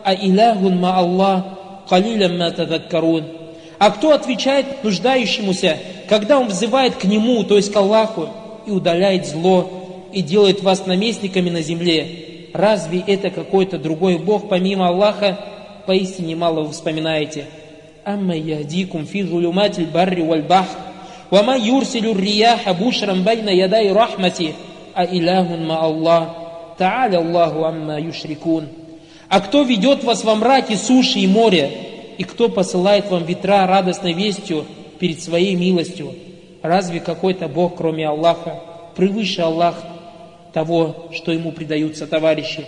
أإله 0.07 0.69
مع 0.69 0.99
الله 0.99 1.43
قليلا 1.87 2.27
ما 2.27 2.49
تذكرون 2.49 3.23
а 3.77 3.91
кто 3.91 4.11
отвечает 4.11 4.83
нуждающемуся, 4.83 5.77
когда 6.07 6.39
он 6.39 6.47
взывает 6.47 6.95
к 6.95 7.03
нему, 7.03 7.43
то 7.43 7.57
есть 7.57 7.73
к 7.73 7.75
Аллаху, 7.75 8.29
и 8.65 8.71
удаляет 8.71 9.27
зло, 9.27 9.69
и 10.13 10.21
делает 10.21 10.63
вас 10.63 10.85
наместниками 10.85 11.49
на 11.49 11.61
земле? 11.61 12.07
Разве 12.53 13.03
это 13.05 13.29
какой-то 13.29 13.77
другой 13.77 14.17
Бог, 14.17 14.47
помимо 14.47 14.87
Аллаха? 14.87 15.37
поистине 15.90 16.36
мало 16.36 16.60
вы 16.60 16.70
вспоминаете. 16.70 17.46
«Амма 18.04 18.36
ядикум 18.36 19.06
фи 19.06 19.24
зулюматиль 19.24 19.88
барри 19.88 20.22
валь 20.22 20.42
бахр, 20.42 20.78
вама 21.30 21.58
юрсилю 21.58 22.16
рияха 22.16 22.74
бушрам 22.74 23.24
байна 23.24 23.50
ядай 23.50 23.90
рахмати, 23.92 24.54
а 24.94 25.04
иляхун 25.04 25.66
ма 25.66 25.80
Аллах, 25.80 26.28
тааля 26.78 27.18
Аллаху 27.18 27.64
амма 27.64 27.98
юшрикун». 27.98 28.68
А 29.28 29.40
кто 29.40 29.64
ведет 29.64 30.04
вас 30.04 30.22
во 30.22 30.36
мраке 30.36 30.76
суши 30.76 31.18
и 31.18 31.26
моря, 31.26 31.68
и 32.18 32.22
кто 32.22 32.48
посылает 32.48 33.10
вам 33.10 33.24
ветра 33.24 33.66
радостной 33.66 34.12
вестью 34.12 34.66
перед 35.00 35.20
своей 35.20 35.56
милостью? 35.56 36.14
Разве 36.62 37.00
какой-то 37.00 37.48
Бог, 37.48 37.78
кроме 37.78 38.06
Аллаха, 38.06 38.60
превыше 38.94 39.42
Аллах 39.42 39.74
того, 40.52 41.08
что 41.12 41.32
ему 41.32 41.50
предаются 41.50 42.06
товарищи? 42.06 42.64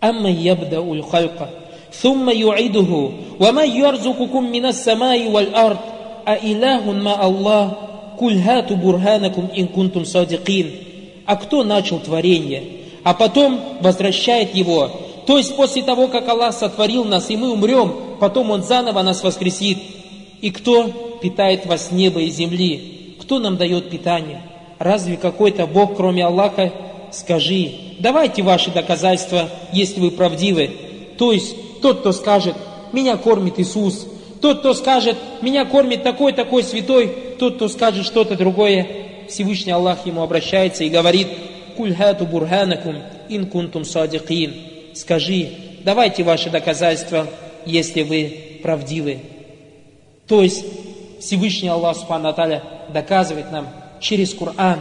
Амма 0.00 0.32
ябда 0.32 0.80
уль 0.80 1.04
халька– 1.04 1.48
ثم 1.91 2.29
يعيده 2.29 3.09
وما 3.39 3.63
يرزقكم 3.63 4.51
من 4.51 4.65
السماء 4.65 5.31
والأرض 5.31 5.77
أإله 6.27 6.91
مع 6.91 7.25
الله 7.25 7.71
كل 8.19 8.33
هاتوا 8.37 8.75
برهانكم 8.75 9.47
إن 9.57 9.65
كنتم 9.67 10.03
صادقين 10.03 10.71
А 11.29 11.35
кто 11.35 11.65
начал 11.65 11.99
творение, 11.99 12.63
а 13.03 13.13
потом 13.13 13.59
возвращает 13.81 14.55
его, 14.55 14.89
то 15.27 15.37
есть 15.37 15.57
после 15.57 15.83
того, 15.83 16.07
как 16.07 16.29
Аллах 16.29 16.53
сотворил 16.53 17.03
нас, 17.03 17.29
и 17.29 17.35
мы 17.35 17.51
умрем, 17.51 17.93
потом 18.21 18.49
Он 18.49 18.63
заново 18.63 19.01
нас 19.01 19.21
воскресит. 19.23 19.77
И 20.39 20.51
кто 20.51 20.87
питает 21.21 21.65
вас 21.65 21.87
с 21.87 21.91
неба 21.91 22.21
и 22.21 22.29
земли? 22.29 23.15
Кто 23.19 23.39
нам 23.39 23.57
дает 23.57 23.89
питание? 23.89 24.41
Разве 24.79 25.17
какой-то 25.17 25.67
Бог, 25.67 25.97
кроме 25.97 26.23
Аллаха? 26.23 26.71
Скажи, 27.11 27.71
давайте 27.99 28.41
ваши 28.41 28.71
доказательства, 28.71 29.49
если 29.73 29.99
вы 29.99 30.11
правдивы. 30.11 30.71
То 31.17 31.33
есть 31.33 31.55
тот, 31.82 32.00
кто 32.00 32.12
скажет, 32.12 32.54
меня 32.92 33.16
кормит 33.16 33.58
Иисус, 33.58 34.06
тот, 34.40 34.60
кто 34.60 34.74
скажет, 34.74 35.16
меня 35.40 35.64
кормит 35.64 36.02
такой-такой 36.02 36.62
святой, 36.62 37.08
тот, 37.38 37.56
кто 37.56 37.68
скажет 37.68 38.04
что-то 38.06 38.36
другое, 38.36 38.86
Всевышний 39.28 39.72
Аллах 39.72 40.06
ему 40.06 40.22
обращается 40.22 40.84
и 40.84 40.90
говорит, 40.90 41.28
«Кульхату 41.76 42.26
бурханакум 42.26 42.96
ин 43.28 43.46
кунтум 43.46 43.84
садикин» 43.84 44.54
скажи, 44.94 45.50
давайте 45.84 46.22
ваши 46.22 46.50
доказательства, 46.50 47.26
если 47.64 48.02
вы 48.02 48.60
правдивы. 48.62 49.20
То 50.26 50.42
есть 50.42 50.64
Всевышний 51.20 51.68
Аллах 51.68 51.96
Субхану 51.96 52.34
доказывает 52.92 53.50
нам 53.52 53.68
через 54.00 54.34
Коран 54.34 54.78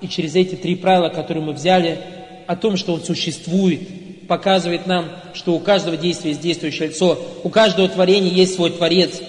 и 0.00 0.08
через 0.08 0.34
эти 0.34 0.54
три 0.54 0.76
правила, 0.76 1.08
которые 1.08 1.44
мы 1.44 1.52
взяли, 1.52 1.98
о 2.46 2.56
том, 2.56 2.76
что 2.76 2.94
Он 2.94 3.00
существует, 3.00 3.80
показывает 4.24 4.86
нам, 4.86 5.06
что 5.34 5.54
у 5.54 5.60
каждого 5.60 5.96
действия 5.96 6.30
есть 6.30 6.42
действующее 6.42 6.88
лицо, 6.88 7.18
у 7.42 7.48
каждого 7.48 7.88
творения 7.88 8.30
есть 8.30 8.54
свой 8.54 8.70
Творец. 8.70 9.20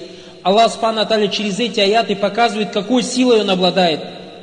Аллах 0.44 0.72
Субхану 0.72 1.28
через 1.30 1.60
эти 1.60 1.80
аяты 1.80 2.16
показывает, 2.16 2.72
какой 2.72 3.04
силой 3.04 3.42
Он 3.42 3.50
обладает. 3.50 4.02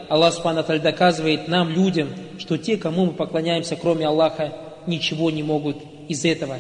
Аллах 0.09 0.35
Субхану 0.35 0.65
доказывает 0.81 1.49
нам, 1.49 1.71
людям, 1.71 2.09
что 2.39 2.59
те, 2.59 2.77
кому 2.77 3.07
мы 3.07 3.13
поклоняемся, 3.13 3.77
кроме 3.77 4.07
Аллаха, 4.07 4.53
ничего 4.87 5.31
не 5.31 5.43
могут 5.43 5.77
из 6.09 6.25
этого. 6.25 6.57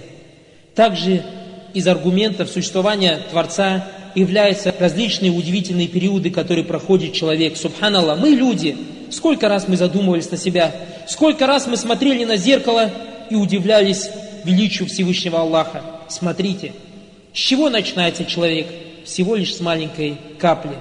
Также 0.74 1.22
из 1.74 1.86
аргументов 1.88 2.48
существования 2.50 3.18
Творца 3.30 3.84
являются 4.14 4.74
различные 4.78 5.32
удивительные 5.32 5.88
периоды, 5.88 6.30
которые 6.30 6.64
проходит 6.64 7.12
человек. 7.12 7.56
Субханаллах, 7.56 8.20
мы 8.20 8.30
люди, 8.30 8.76
сколько 9.10 9.48
раз 9.48 9.68
мы 9.68 9.76
задумывались 9.76 10.30
на 10.30 10.36
себя, 10.36 10.72
сколько 11.08 11.46
раз 11.46 11.66
мы 11.66 11.76
смотрели 11.76 12.24
на 12.24 12.36
зеркало 12.36 12.90
и 13.30 13.34
удивлялись 13.34 14.10
величию 14.44 14.88
Всевышнего 14.88 15.40
Аллаха. 15.40 15.82
Смотрите, 16.08 16.72
с 17.32 17.38
чего 17.38 17.70
начинается 17.70 18.24
человек? 18.24 18.66
Всего 19.04 19.34
лишь 19.34 19.54
с 19.54 19.60
маленькой 19.60 20.16
капли. 20.38 20.76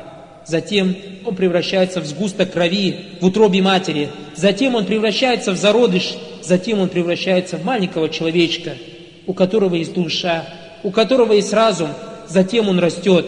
Затем 0.45 0.95
он 1.25 1.35
превращается 1.35 2.01
в 2.01 2.05
сгусток 2.05 2.51
крови 2.51 2.97
в 3.19 3.25
утробе 3.25 3.61
матери. 3.61 4.09
Затем 4.35 4.75
он 4.75 4.85
превращается 4.85 5.51
в 5.51 5.57
зародыш 5.57 6.15
затем 6.43 6.79
он 6.79 6.89
превращается 6.89 7.57
в 7.57 7.63
маленького 7.63 8.09
человечка, 8.09 8.73
у 9.27 9.33
которого 9.33 9.75
есть 9.75 9.93
душа, 9.93 10.45
у 10.83 10.91
которого 10.91 11.33
есть 11.33 11.53
разум, 11.53 11.89
затем 12.27 12.69
он 12.69 12.79
растет, 12.79 13.25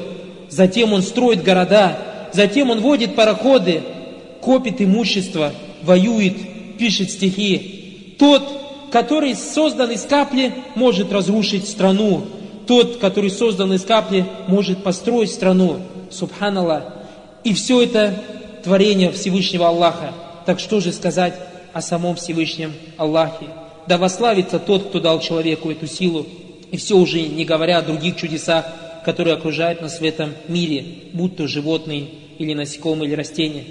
затем 0.50 0.94
он 0.94 1.02
строит 1.02 1.44
города, 1.44 1.98
затем 2.34 2.70
он 2.70 2.82
водит 2.82 3.16
пароходы, 3.16 3.82
копит 4.42 4.82
имущество, 4.82 5.54
воюет, 5.82 6.36
пишет 6.78 7.12
стихи. 7.12 8.16
Тот, 8.20 8.44
который 8.94 9.34
создан 9.34 9.90
из 9.90 10.04
капли, 10.04 10.54
может 10.76 11.12
разрушить 11.12 11.68
страну. 11.68 12.28
Тот, 12.68 12.98
который 12.98 13.32
создан 13.32 13.74
из 13.74 13.84
капли, 13.84 14.24
может 14.48 14.84
построить 14.84 15.32
страну. 15.32 15.80
Субханаллах. 16.12 16.84
И 17.44 17.56
все 17.56 17.82
это 17.82 18.14
творение 18.64 19.12
Всевышнего 19.12 19.68
Аллаха. 19.68 20.14
Так 20.46 20.60
что 20.60 20.80
же 20.80 20.92
сказать 20.92 21.34
о 21.74 21.82
самом 21.82 22.16
Всевышнем 22.18 22.72
Аллахе. 22.98 23.48
Да 23.88 23.98
вославится 23.98 24.60
тот, 24.60 24.90
кто 24.90 25.00
дал 25.00 25.20
человеку 25.20 25.72
эту 25.72 25.88
силу, 25.88 26.28
и 26.70 26.78
все 26.78 26.96
уже 26.96 27.20
не 27.20 27.46
говоря 27.46 27.80
о 27.80 27.82
других 27.82 28.16
чудесах, 28.16 28.68
которые 29.04 29.34
окружают 29.34 29.82
нас 29.82 30.00
в 30.00 30.04
этом 30.04 30.34
мире, 30.48 30.86
будь 31.14 31.36
то 31.36 31.48
животные 31.48 32.10
или 32.38 32.54
насекомые 32.54 33.10
или 33.10 33.16
растения. 33.16 33.64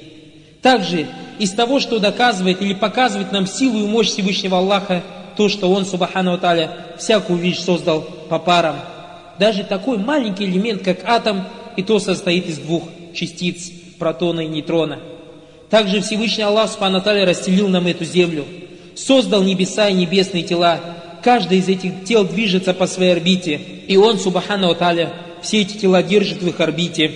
Также 0.63 1.09
из 1.39 1.51
того, 1.53 1.81
что 1.81 1.99
доказывает 1.99 2.63
или 2.63 2.73
показывает 2.73 3.33
нам 3.33 3.47
силу 3.47 3.81
и 3.81 3.89
мощь 3.89 4.09
Всевышнего 4.09 4.59
Аллаха, 4.59 5.03
то, 5.37 5.49
что 5.49 5.71
Он, 5.71 5.85
Субхану 5.85 6.39
Таля, 6.39 6.77
всякую 6.99 7.39
вещь 7.39 7.59
создал 7.59 8.03
по 8.03 8.39
парам. 8.39 8.77
Даже 9.39 9.65
такой 9.65 9.99
маленький 9.99 10.45
элемент, 10.45 10.83
как 10.83 11.05
атом, 11.05 11.45
и 11.77 11.83
то 11.83 11.99
состоит 11.99 12.47
из 12.49 12.59
двух 12.59 12.85
частиц, 13.15 13.71
протона 13.99 14.41
и 14.41 14.47
нейтрона– 14.47 15.01
также 15.73 16.03
Всевышний 16.03 16.45
Аллах 16.45 16.71
Субхану 16.71 17.03
расстелил 17.03 17.67
нам 17.67 17.87
эту 17.87 18.05
землю, 18.05 18.45
создал 18.95 19.43
небеса 19.43 19.89
и 19.89 19.95
небесные 19.95 20.43
тела. 20.43 20.79
Каждый 21.23 21.61
из 21.61 21.69
этих 21.71 22.05
тел 22.05 22.25
движется 22.25 22.75
по 22.75 22.87
своей 22.87 23.13
орбите, 23.13 23.59
и 23.89 23.97
Он, 23.97 24.19
Субхану 24.19 24.69
Аталя, 24.69 25.15
все 25.41 25.63
эти 25.63 25.79
тела 25.79 26.03
держит 26.03 26.43
в 26.43 26.47
их 26.47 26.61
орбите 26.61 27.11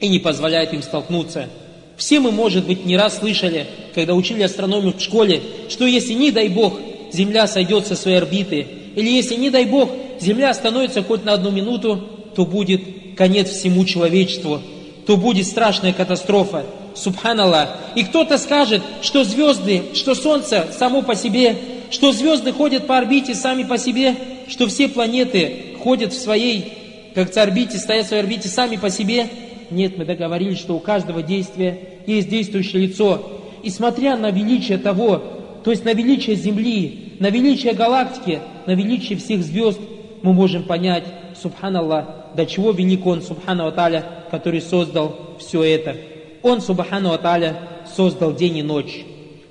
и 0.00 0.08
не 0.08 0.18
позволяет 0.18 0.74
им 0.74 0.82
столкнуться. 0.82 1.50
Все 1.98 2.20
мы, 2.20 2.30
может 2.30 2.64
быть, 2.64 2.86
не 2.86 2.96
раз 2.96 3.18
слышали, 3.18 3.66
когда 3.94 4.14
учили 4.14 4.42
астрономию 4.42 4.94
в 4.96 5.02
школе, 5.02 5.42
что 5.68 5.84
если, 5.84 6.14
не 6.14 6.30
дай 6.30 6.48
Бог, 6.48 6.78
Земля 7.12 7.46
сойдет 7.46 7.86
со 7.86 7.96
своей 7.96 8.18
орбиты, 8.18 8.66
или 8.94 9.10
если, 9.10 9.34
не 9.34 9.50
дай 9.50 9.66
Бог, 9.66 9.90
Земля 10.20 10.50
остановится 10.50 11.02
хоть 11.02 11.24
на 11.24 11.32
одну 11.32 11.50
минуту, 11.50 12.08
то 12.36 12.46
будет 12.46 12.80
конец 13.16 13.50
всему 13.50 13.84
человечеству, 13.84 14.60
то 15.06 15.16
будет 15.16 15.46
страшная 15.46 15.92
катастрофа. 15.92 16.64
Субханаллах. 16.94 17.76
И 17.94 18.02
кто-то 18.02 18.38
скажет, 18.38 18.82
что 19.02 19.22
звезды, 19.22 19.82
что 19.94 20.14
Солнце 20.14 20.68
само 20.76 21.02
по 21.02 21.14
себе, 21.14 21.56
что 21.90 22.12
звезды 22.12 22.52
ходят 22.52 22.86
по 22.86 22.98
орбите 22.98 23.34
сами 23.34 23.62
по 23.62 23.78
себе, 23.78 24.16
что 24.48 24.66
все 24.66 24.88
планеты 24.88 25.76
ходят 25.80 26.12
в 26.12 26.20
своей, 26.20 26.72
как 27.14 27.36
орбите, 27.36 27.78
стоят 27.78 28.06
в 28.06 28.08
своей 28.08 28.22
орбите 28.22 28.48
сами 28.48 28.76
по 28.76 28.90
себе. 28.90 29.28
Нет, 29.70 29.98
мы 29.98 30.04
договорились, 30.04 30.58
что 30.58 30.76
у 30.76 30.80
каждого 30.80 31.22
действия 31.22 31.78
есть 32.06 32.28
действующее 32.28 32.86
лицо. 32.86 33.40
И 33.62 33.70
смотря 33.70 34.16
на 34.16 34.30
величие 34.30 34.78
того, 34.78 35.22
то 35.64 35.70
есть 35.70 35.84
на 35.84 35.92
величие 35.92 36.36
Земли, 36.36 37.14
на 37.18 37.30
величие 37.30 37.74
галактики, 37.74 38.40
на 38.66 38.72
величие 38.72 39.18
всех 39.18 39.42
звезд, 39.42 39.80
мы 40.22 40.32
можем 40.32 40.64
понять, 40.64 41.04
Субханаллах, 41.40 42.06
до 42.34 42.46
чего 42.46 42.72
велик 42.72 43.06
Он, 43.06 43.22
Субхану 43.22 43.66
Аталя, 43.66 44.04
который 44.30 44.60
создал 44.60 45.36
все 45.38 45.62
это. 45.62 45.96
Он, 46.42 46.60
Субхану 46.60 47.12
Аталя, 47.12 47.56
создал 47.96 48.34
день 48.34 48.58
и 48.58 48.62
ночь. 48.62 49.04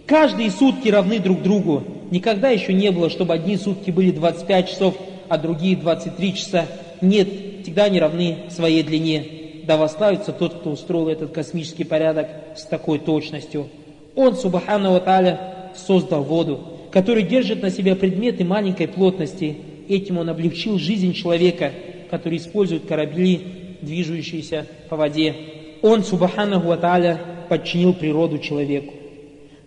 Каждые 0.05 0.51
сутки 0.51 0.89
равны 0.89 1.19
друг 1.19 1.41
другу. 1.41 1.83
Никогда 2.11 2.49
еще 2.49 2.73
не 2.73 2.91
было, 2.91 3.09
чтобы 3.09 3.33
одни 3.33 3.57
сутки 3.57 3.91
были 3.91 4.11
25 4.11 4.69
часов, 4.69 4.95
а 5.27 5.37
другие 5.37 5.75
23 5.75 6.35
часа. 6.35 6.65
Нет, 7.01 7.27
всегда 7.63 7.85
они 7.85 7.99
равны 7.99 8.37
своей 8.49 8.83
длине. 8.83 9.36
Да 9.67 9.75
восславится 9.75 10.31
тот, 10.31 10.53
кто 10.53 10.69
устроил 10.69 11.09
этот 11.09 11.33
космический 11.33 11.83
порядок 11.83 12.27
с 12.55 12.63
такой 12.63 12.99
точностью. 12.99 13.67
Он, 14.15 14.33
Субхану 14.33 14.95
Аталя, 14.95 15.71
создал 15.75 16.23
воду, 16.23 16.61
который 16.89 17.23
держит 17.23 17.61
на 17.61 17.69
себе 17.69 17.93
предметы 17.97 18.45
маленькой 18.45 18.87
плотности. 18.87 19.57
Этим 19.89 20.19
он 20.19 20.29
облегчил 20.29 20.79
жизнь 20.79 21.11
человека, 21.11 21.73
который 22.09 22.37
использует 22.37 22.85
корабли, 22.85 23.41
движущиеся 23.81 24.65
по 24.87 24.95
воде. 24.95 25.35
Он, 25.81 26.01
Субханаху 26.01 26.71
Аталя, 26.71 27.19
подчинил 27.49 27.93
природу 27.93 28.39
человеку. 28.39 28.93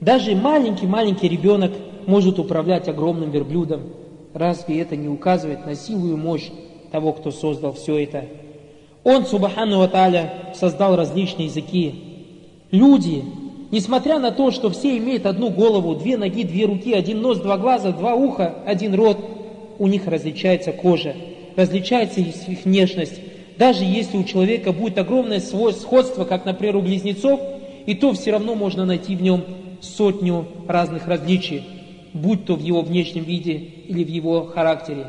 Даже 0.00 0.34
маленький-маленький 0.34 1.28
ребенок 1.28 1.72
может 2.06 2.38
управлять 2.38 2.88
огромным 2.88 3.30
верблюдом. 3.30 3.82
Разве 4.32 4.80
это 4.80 4.96
не 4.96 5.08
указывает 5.08 5.66
на 5.66 5.74
силу 5.74 6.10
и 6.10 6.16
мощь 6.16 6.48
того, 6.90 7.12
кто 7.12 7.30
создал 7.30 7.74
все 7.74 7.98
это? 7.98 8.24
Он, 9.04 9.24
Субхану 9.24 9.80
Аталя, 9.80 10.32
создал 10.54 10.96
различные 10.96 11.46
языки. 11.46 11.94
Люди, 12.70 13.24
несмотря 13.70 14.18
на 14.18 14.30
то, 14.30 14.50
что 14.50 14.70
все 14.70 14.96
имеют 14.98 15.26
одну 15.26 15.50
голову, 15.50 15.94
две 15.94 16.16
ноги, 16.16 16.42
две 16.44 16.66
руки, 16.66 16.92
один 16.92 17.22
нос, 17.22 17.38
два 17.38 17.56
глаза, 17.56 17.92
два 17.92 18.14
уха, 18.14 18.54
один 18.66 18.94
рот, 18.94 19.18
у 19.78 19.86
них 19.86 20.06
различается 20.06 20.72
кожа, 20.72 21.14
различается 21.56 22.20
их 22.20 22.64
внешность. 22.64 23.20
Даже 23.56 23.84
если 23.84 24.18
у 24.18 24.24
человека 24.24 24.72
будет 24.72 24.98
огромное 24.98 25.40
сходство, 25.40 26.24
как, 26.24 26.44
например, 26.44 26.76
у 26.76 26.82
близнецов, 26.82 27.40
и 27.86 27.94
то 27.94 28.12
все 28.12 28.32
равно 28.32 28.54
можно 28.54 28.84
найти 28.84 29.16
в 29.16 29.22
нем 29.22 29.42
сотню 29.80 30.46
разных 30.68 31.06
различий, 31.08 31.62
будь 32.12 32.44
то 32.44 32.54
в 32.54 32.62
его 32.62 32.82
внешнем 32.82 33.24
виде 33.24 33.54
или 33.54 34.04
в 34.04 34.08
его 34.08 34.44
характере. 34.44 35.06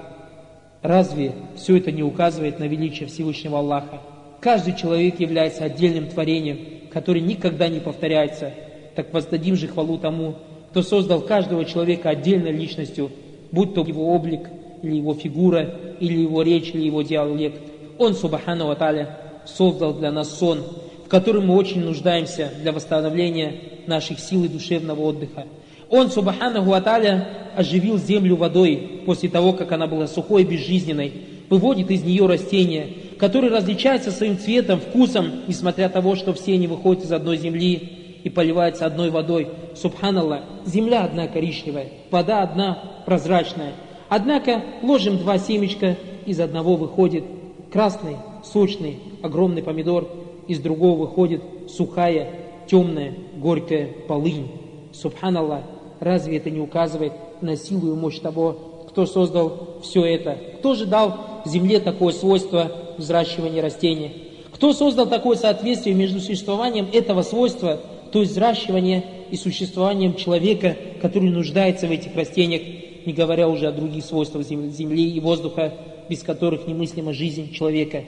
Разве 0.82 1.34
все 1.56 1.78
это 1.78 1.92
не 1.92 2.04
указывает 2.04 2.60
на 2.60 2.64
величие 2.64 3.08
Всевышнего 3.08 3.60
Аллаха? 3.60 4.02
Каждый 4.40 4.76
человек 4.76 5.20
является 5.20 5.64
отдельным 5.66 6.08
творением, 6.08 6.90
которое 6.92 7.22
никогда 7.22 7.68
не 7.68 7.80
повторяется. 7.80 8.52
Так 8.96 9.14
воздадим 9.14 9.56
же 9.56 9.68
хвалу 9.68 10.00
тому, 10.00 10.36
кто 10.72 10.82
создал 10.82 11.22
каждого 11.22 11.66
человека 11.66 12.10
отдельной 12.10 12.52
личностью, 12.52 13.12
будь 13.52 13.76
то 13.76 13.82
его 13.82 14.14
облик, 14.14 14.50
или 14.82 14.96
его 14.96 15.14
фигура, 15.14 15.70
или 16.00 16.22
его 16.22 16.42
речь, 16.42 16.72
или 16.74 16.86
его 16.86 17.04
диалект. 17.04 17.62
Он, 18.00 18.16
Субхану 18.16 18.70
Аталя, 18.72 19.18
создал 19.46 19.94
для 19.94 20.12
нас 20.12 20.36
сон, 20.38 20.64
в 21.06 21.10
котором 21.10 21.48
мы 21.48 21.56
очень 21.56 21.84
нуждаемся 21.84 22.52
для 22.62 22.72
восстановления 22.72 23.54
наших 23.86 24.20
сил 24.20 24.44
и 24.46 24.48
душевного 24.48 25.02
отдыха. 25.02 25.46
Он, 25.92 26.10
Субханаху 26.10 26.72
Аталя, 26.72 27.28
оживил 27.56 27.98
землю 27.98 28.38
водой 28.38 29.02
после 29.06 29.28
того, 29.30 29.52
как 29.52 29.74
она 29.74 29.88
была 29.88 30.08
сухой 30.08 30.44
и 30.44 30.46
безжизненной, 30.46 31.12
выводит 31.50 31.92
из 31.92 32.04
нее 32.04 32.26
растения, 32.26 32.88
которые 33.20 33.52
различаются 33.52 34.10
своим 34.10 34.40
цветом, 34.40 34.80
вкусом, 34.80 35.44
несмотря 35.48 35.88
на 35.88 35.90
того, 35.90 36.16
что 36.16 36.34
все 36.34 36.54
они 36.54 36.68
выходят 36.68 37.04
из 37.04 37.12
одной 37.12 37.36
земли 37.38 38.20
и 38.24 38.30
поливаются 38.30 38.86
одной 38.86 39.10
водой. 39.10 39.50
Субханаллах, 39.76 40.44
земля 40.66 41.04
одна 41.04 41.28
коричневая, 41.28 41.90
вода 42.10 42.42
одна 42.42 43.04
прозрачная. 43.06 43.74
Однако 44.08 44.64
ложим 44.82 45.18
два 45.18 45.38
семечка, 45.38 45.98
из 46.26 46.40
одного 46.40 46.78
выходит 46.78 47.26
красный, 47.72 48.16
сочный, 48.46 49.00
огромный 49.22 49.62
помидор, 49.62 50.08
из 50.48 50.60
другого 50.60 51.02
выходит 51.02 51.42
сухая, 51.68 52.30
темная, 52.68 53.14
горькая 53.36 53.90
полынь. 54.08 54.48
Субханаллах, 54.94 55.62
разве 56.02 56.38
это 56.38 56.50
не 56.50 56.60
указывает 56.60 57.14
на 57.40 57.56
силу 57.56 57.94
и 57.94 57.96
мощь 57.96 58.20
того, 58.20 58.86
кто 58.90 59.06
создал 59.06 59.78
все 59.82 60.04
это? 60.04 60.38
Кто 60.60 60.74
же 60.76 60.86
дал 60.86 61.42
земле 61.46 61.80
такое 61.80 62.12
свойство 62.12 62.72
взращивания 62.98 63.62
растения? 63.62 64.12
Кто 64.52 64.74
создал 64.74 65.08
такое 65.08 65.38
соответствие 65.38 65.96
между 65.96 66.20
существованием 66.20 66.88
этого 66.92 67.22
свойства, 67.22 67.80
то 68.12 68.20
есть 68.20 68.32
взращивания 68.32 69.06
и 69.30 69.38
существованием 69.38 70.16
человека, 70.16 70.76
который 71.02 71.30
нуждается 71.30 71.88
в 71.88 71.92
этих 71.92 72.16
растениях, 72.16 72.64
не 73.06 73.14
говоря 73.14 73.48
уже 73.48 73.68
о 73.68 73.72
других 73.72 74.04
свойствах 74.04 74.44
земли 74.44 75.10
и 75.10 75.20
воздуха, 75.20 75.74
без 76.10 76.24
которых 76.24 76.68
немыслима 76.68 77.14
жизнь 77.14 77.54
человека. 77.54 78.04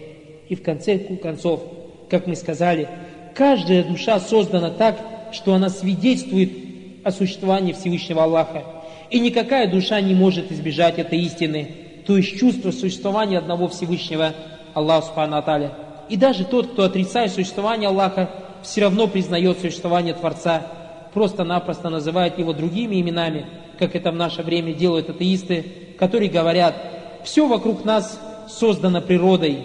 И 0.49 0.55
в 0.55 0.63
конце 0.63 0.97
концов, 0.97 1.61
как 2.09 2.27
мы 2.27 2.35
сказали, 2.35 2.89
каждая 3.35 3.83
душа 3.83 4.19
создана 4.19 4.71
так, 4.71 4.99
что 5.31 5.53
она 5.53 5.69
свидетельствует 5.69 6.62
о 7.03 7.11
существовании 7.11 7.73
Всевышнего 7.73 8.23
Аллаха. 8.23 8.63
И 9.09 9.19
никакая 9.19 9.69
душа 9.69 9.99
не 10.01 10.13
может 10.13 10.51
избежать 10.51 10.99
этой 10.99 11.19
истины, 11.19 11.69
то 12.05 12.17
есть 12.17 12.37
чувство 12.39 12.71
существования 12.71 13.37
одного 13.37 13.67
Всевышнего 13.67 14.33
Аллаха 14.73 15.07
Субхану 15.07 15.37
Аталя. 15.37 15.71
И 16.09 16.17
даже 16.17 16.45
тот, 16.45 16.67
кто 16.67 16.83
отрицает 16.83 17.31
существование 17.31 17.89
Аллаха, 17.89 18.29
все 18.61 18.81
равно 18.81 19.07
признает 19.07 19.59
существование 19.59 20.13
Творца, 20.13 20.65
просто-напросто 21.13 21.89
называет 21.89 22.39
его 22.39 22.53
другими 22.53 22.99
именами, 22.99 23.45
как 23.77 23.95
это 23.95 24.11
в 24.11 24.15
наше 24.15 24.41
время 24.41 24.73
делают 24.73 25.09
атеисты, 25.09 25.65
которые 25.97 26.29
говорят, 26.29 26.75
все 27.23 27.47
вокруг 27.47 27.85
нас 27.85 28.19
создано 28.47 29.01
природой. 29.01 29.59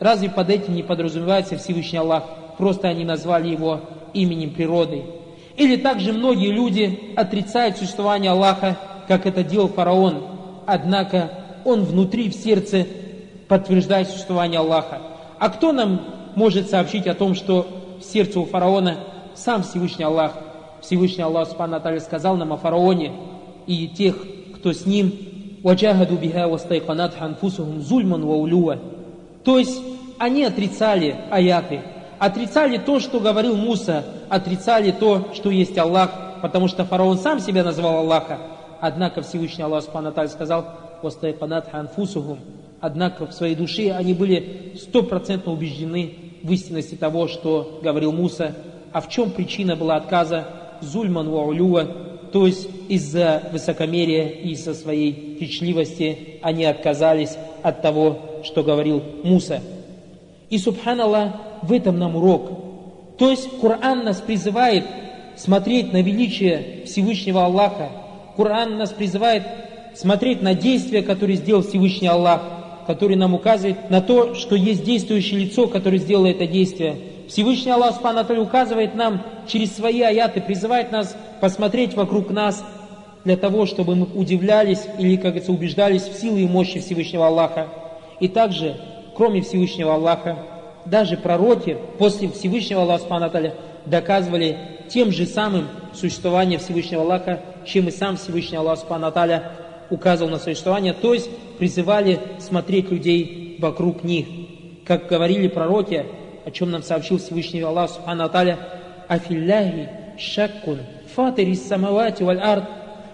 Разве 0.00 0.28
под 0.30 0.50
этим 0.50 0.74
не 0.74 0.82
подразумевается 0.82 1.56
Всевышний 1.56 1.98
Аллах? 1.98 2.24
Просто 2.58 2.88
они 2.88 3.04
назвали 3.04 3.48
его 3.48 3.80
именем 4.12 4.50
природы. 4.50 5.02
Или 5.56 5.76
также 5.76 6.12
многие 6.12 6.50
люди 6.50 7.12
отрицают 7.16 7.76
существование 7.76 8.32
Аллаха, 8.32 8.76
как 9.06 9.26
это 9.26 9.44
делал 9.44 9.68
фараон. 9.68 10.24
Однако 10.66 11.30
он 11.64 11.84
внутри, 11.84 12.28
в 12.28 12.34
сердце 12.34 12.86
подтверждает 13.46 14.08
существование 14.08 14.60
Аллаха. 14.60 15.00
А 15.38 15.48
кто 15.50 15.72
нам 15.72 16.00
может 16.34 16.70
сообщить 16.70 17.06
о 17.06 17.14
том, 17.14 17.34
что 17.34 17.66
в 18.00 18.04
сердце 18.04 18.40
у 18.40 18.44
фараона 18.44 18.98
сам 19.34 19.62
Всевышний 19.62 20.04
Аллах? 20.04 20.32
Всевышний 20.80 21.22
Аллах 21.22 21.48
Субхану 21.48 21.72
Наталья 21.72 22.00
сказал 22.00 22.36
нам 22.36 22.52
о 22.52 22.56
фараоне 22.56 23.12
и 23.66 23.88
тех, 23.88 24.16
кто 24.56 24.72
с 24.72 24.86
ним. 24.86 25.12
«Ваджахаду 25.62 26.16
биха 26.16 26.46
вастайханат 26.46 27.14
ханфусухум 27.14 27.80
зульман 27.80 28.26
ваулюа». 28.26 28.78
То 29.44 29.58
есть 29.58 29.80
они 30.18 30.44
отрицали 30.44 31.16
аяты– 31.30 31.80
отрицали 32.24 32.78
то, 32.78 33.00
что 33.00 33.20
говорил 33.20 33.56
Муса, 33.56 34.04
отрицали 34.28 34.90
то, 34.90 35.28
что 35.34 35.50
есть 35.50 35.76
Аллах, 35.76 36.10
потому 36.42 36.68
что 36.68 36.84
фараон 36.84 37.18
сам 37.18 37.38
себя 37.38 37.62
назвал 37.62 37.98
Аллаха. 37.98 38.38
Однако 38.80 39.22
Всевышний 39.22 39.64
Аллах 39.64 39.84
Субхану 39.84 40.12
сказал, 40.28 40.66
«Вастайканат 41.02 41.70
ханфусухум». 41.70 42.38
Однако 42.80 43.26
в 43.26 43.32
своей 43.32 43.54
душе 43.54 43.92
они 43.92 44.14
были 44.14 44.74
стопроцентно 44.76 45.52
убеждены 45.52 46.14
в 46.42 46.52
истинности 46.52 46.94
того, 46.94 47.28
что 47.28 47.80
говорил 47.82 48.12
Муса. 48.12 48.54
А 48.92 49.00
в 49.00 49.08
чем 49.08 49.30
причина 49.30 49.76
была 49.76 49.96
отказа? 49.96 50.46
Зульман 50.80 51.30
ва 51.30 51.44
то 52.32 52.46
есть 52.46 52.68
из-за 52.88 53.44
высокомерия 53.52 54.28
и 54.28 54.50
из-за 54.50 54.74
своей 54.74 55.36
кичливости 55.36 56.40
они 56.42 56.64
отказались 56.64 57.36
от 57.62 57.80
того, 57.80 58.18
что 58.42 58.62
говорил 58.62 59.02
Муса. 59.22 59.60
И, 60.50 60.58
субханаллах, 60.58 61.32
в 61.66 61.72
этом 61.72 61.98
нам 61.98 62.16
урок. 62.16 62.50
То 63.18 63.30
есть 63.30 63.48
Коран 63.60 64.04
нас 64.04 64.20
призывает 64.20 64.84
смотреть 65.36 65.92
на 65.92 66.02
величие 66.02 66.84
Всевышнего 66.86 67.44
Аллаха. 67.44 67.90
Коран 68.36 68.76
нас 68.78 68.90
призывает 68.90 69.42
смотреть 69.94 70.42
на 70.42 70.54
действия, 70.54 71.02
которые 71.02 71.36
сделал 71.36 71.62
Всевышний 71.62 72.08
Аллах, 72.08 72.42
который 72.86 73.16
нам 73.16 73.34
указывает 73.34 73.90
на 73.90 74.00
то, 74.00 74.34
что 74.34 74.56
есть 74.56 74.84
действующее 74.84 75.40
лицо, 75.40 75.68
которое 75.68 75.98
сделало 75.98 76.26
это 76.26 76.46
действие. 76.46 76.96
Всевышний 77.28 77.70
Аллах 77.70 77.94
Субхану 77.94 78.42
указывает 78.42 78.94
нам 78.94 79.22
через 79.46 79.74
свои 79.74 80.02
аяты, 80.02 80.40
призывает 80.40 80.92
нас 80.92 81.16
посмотреть 81.40 81.94
вокруг 81.94 82.30
нас 82.30 82.64
для 83.24 83.36
того, 83.36 83.64
чтобы 83.66 83.96
мы 83.96 84.06
удивлялись 84.14 84.82
или, 84.98 85.16
как 85.16 85.26
говорится, 85.26 85.52
убеждались 85.52 86.02
в 86.02 86.20
силы 86.20 86.42
и 86.42 86.46
мощи 86.46 86.80
Всевышнего 86.80 87.26
Аллаха. 87.26 87.68
И 88.20 88.28
также, 88.28 88.76
кроме 89.16 89.40
Всевышнего 89.40 89.94
Аллаха, 89.94 90.36
даже 90.86 91.16
пророки 91.16 91.76
после 91.98 92.28
Всевышнего 92.28 92.82
Аллаха 92.82 93.02
Субхану 93.02 93.52
доказывали 93.86 94.58
тем 94.88 95.10
же 95.10 95.26
самым 95.26 95.68
существование 95.94 96.58
Всевышнего 96.58 97.02
Аллаха, 97.02 97.40
чем 97.66 97.88
и 97.88 97.90
сам 97.90 98.16
Всевышний 98.16 98.58
Аллах 98.58 98.78
Субхану 98.78 99.12
указывал 99.90 100.30
на 100.30 100.38
существование, 100.38 100.92
то 100.92 101.14
есть 101.14 101.30
призывали 101.58 102.18
смотреть 102.38 102.90
людей 102.90 103.56
вокруг 103.60 104.02
них. 104.02 104.26
Как 104.84 105.06
говорили 105.06 105.48
пророки, 105.48 106.04
о 106.44 106.50
чем 106.50 106.70
нам 106.70 106.82
сообщил 106.82 107.18
Всевышний 107.18 107.60
Аллах 107.60 107.90
Субхану 107.90 108.24
Аталя, 108.24 108.58
«Афилляхи 109.08 109.88
шаккун 110.18 110.78
фатирис 111.14 111.66
самавати 111.66 112.22
валь 112.22 112.40
ард». 112.40 112.64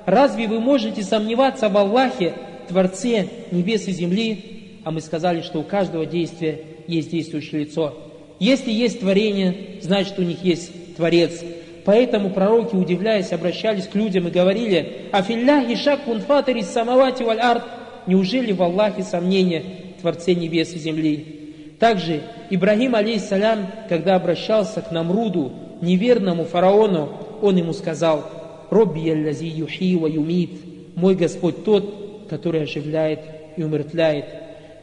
Разве 0.07 0.49
вы 0.49 0.61
можете 0.61 1.03
сомневаться 1.03 1.69
в 1.69 1.77
Аллахе, 1.77 2.35
Творце 2.69 3.29
небес 3.51 3.87
и 3.87 3.93
земли? 3.93 4.81
А 4.85 4.91
мы 4.91 5.01
сказали, 5.01 5.43
что 5.43 5.61
у 5.61 5.63
каждого 5.63 6.07
действия 6.07 6.61
есть 6.91 7.11
действующее 7.11 7.63
лицо. 7.63 7.95
Если 8.39 8.73
есть 8.73 9.01
творение, 9.01 9.79
значит 9.83 10.19
у 10.19 10.23
них 10.23 10.43
есть 10.43 10.97
Творец. 10.97 11.43
Поэтому 11.85 12.31
пророки, 12.31 12.75
удивляясь, 12.75 13.33
обращались 13.33 13.87
к 13.87 13.95
людям 13.95 14.29
и 14.29 14.31
говорили, 14.31 15.09
«Афилляхи 15.13 15.77
шаккун 15.77 16.21
фатирис 16.21 16.69
самавати 16.71 17.23
валь 17.23 17.41
ард». 17.41 17.65
Неужели 18.07 18.53
в 18.53 18.63
Аллахе 18.63 19.03
сомнения, 19.03 19.63
Творце 20.01 20.35
небес 20.35 20.73
и 20.75 20.79
земли? 20.79 21.77
Также 21.79 22.23
Ибрагим, 22.51 22.95
алейхиссалям, 22.95 23.67
когда 23.89 24.17
обращался 24.17 24.83
к 24.83 24.91
Намруду, 24.91 25.53
неверному 25.81 26.45
фараону, 26.45 27.13
он 27.41 27.57
ему 27.57 27.73
сказал, 27.73 28.25
«Робби 28.71 29.01
яллази 29.01 29.47
юхи 29.47 29.97
ва 29.97 30.07
юмит» 30.07 30.51
«Мой 30.97 31.15
Господь 31.15 31.65
тот, 31.65 32.27
который 32.29 32.65
оживляет 32.65 33.21
и 33.57 33.63
умертвляет». 33.63 34.27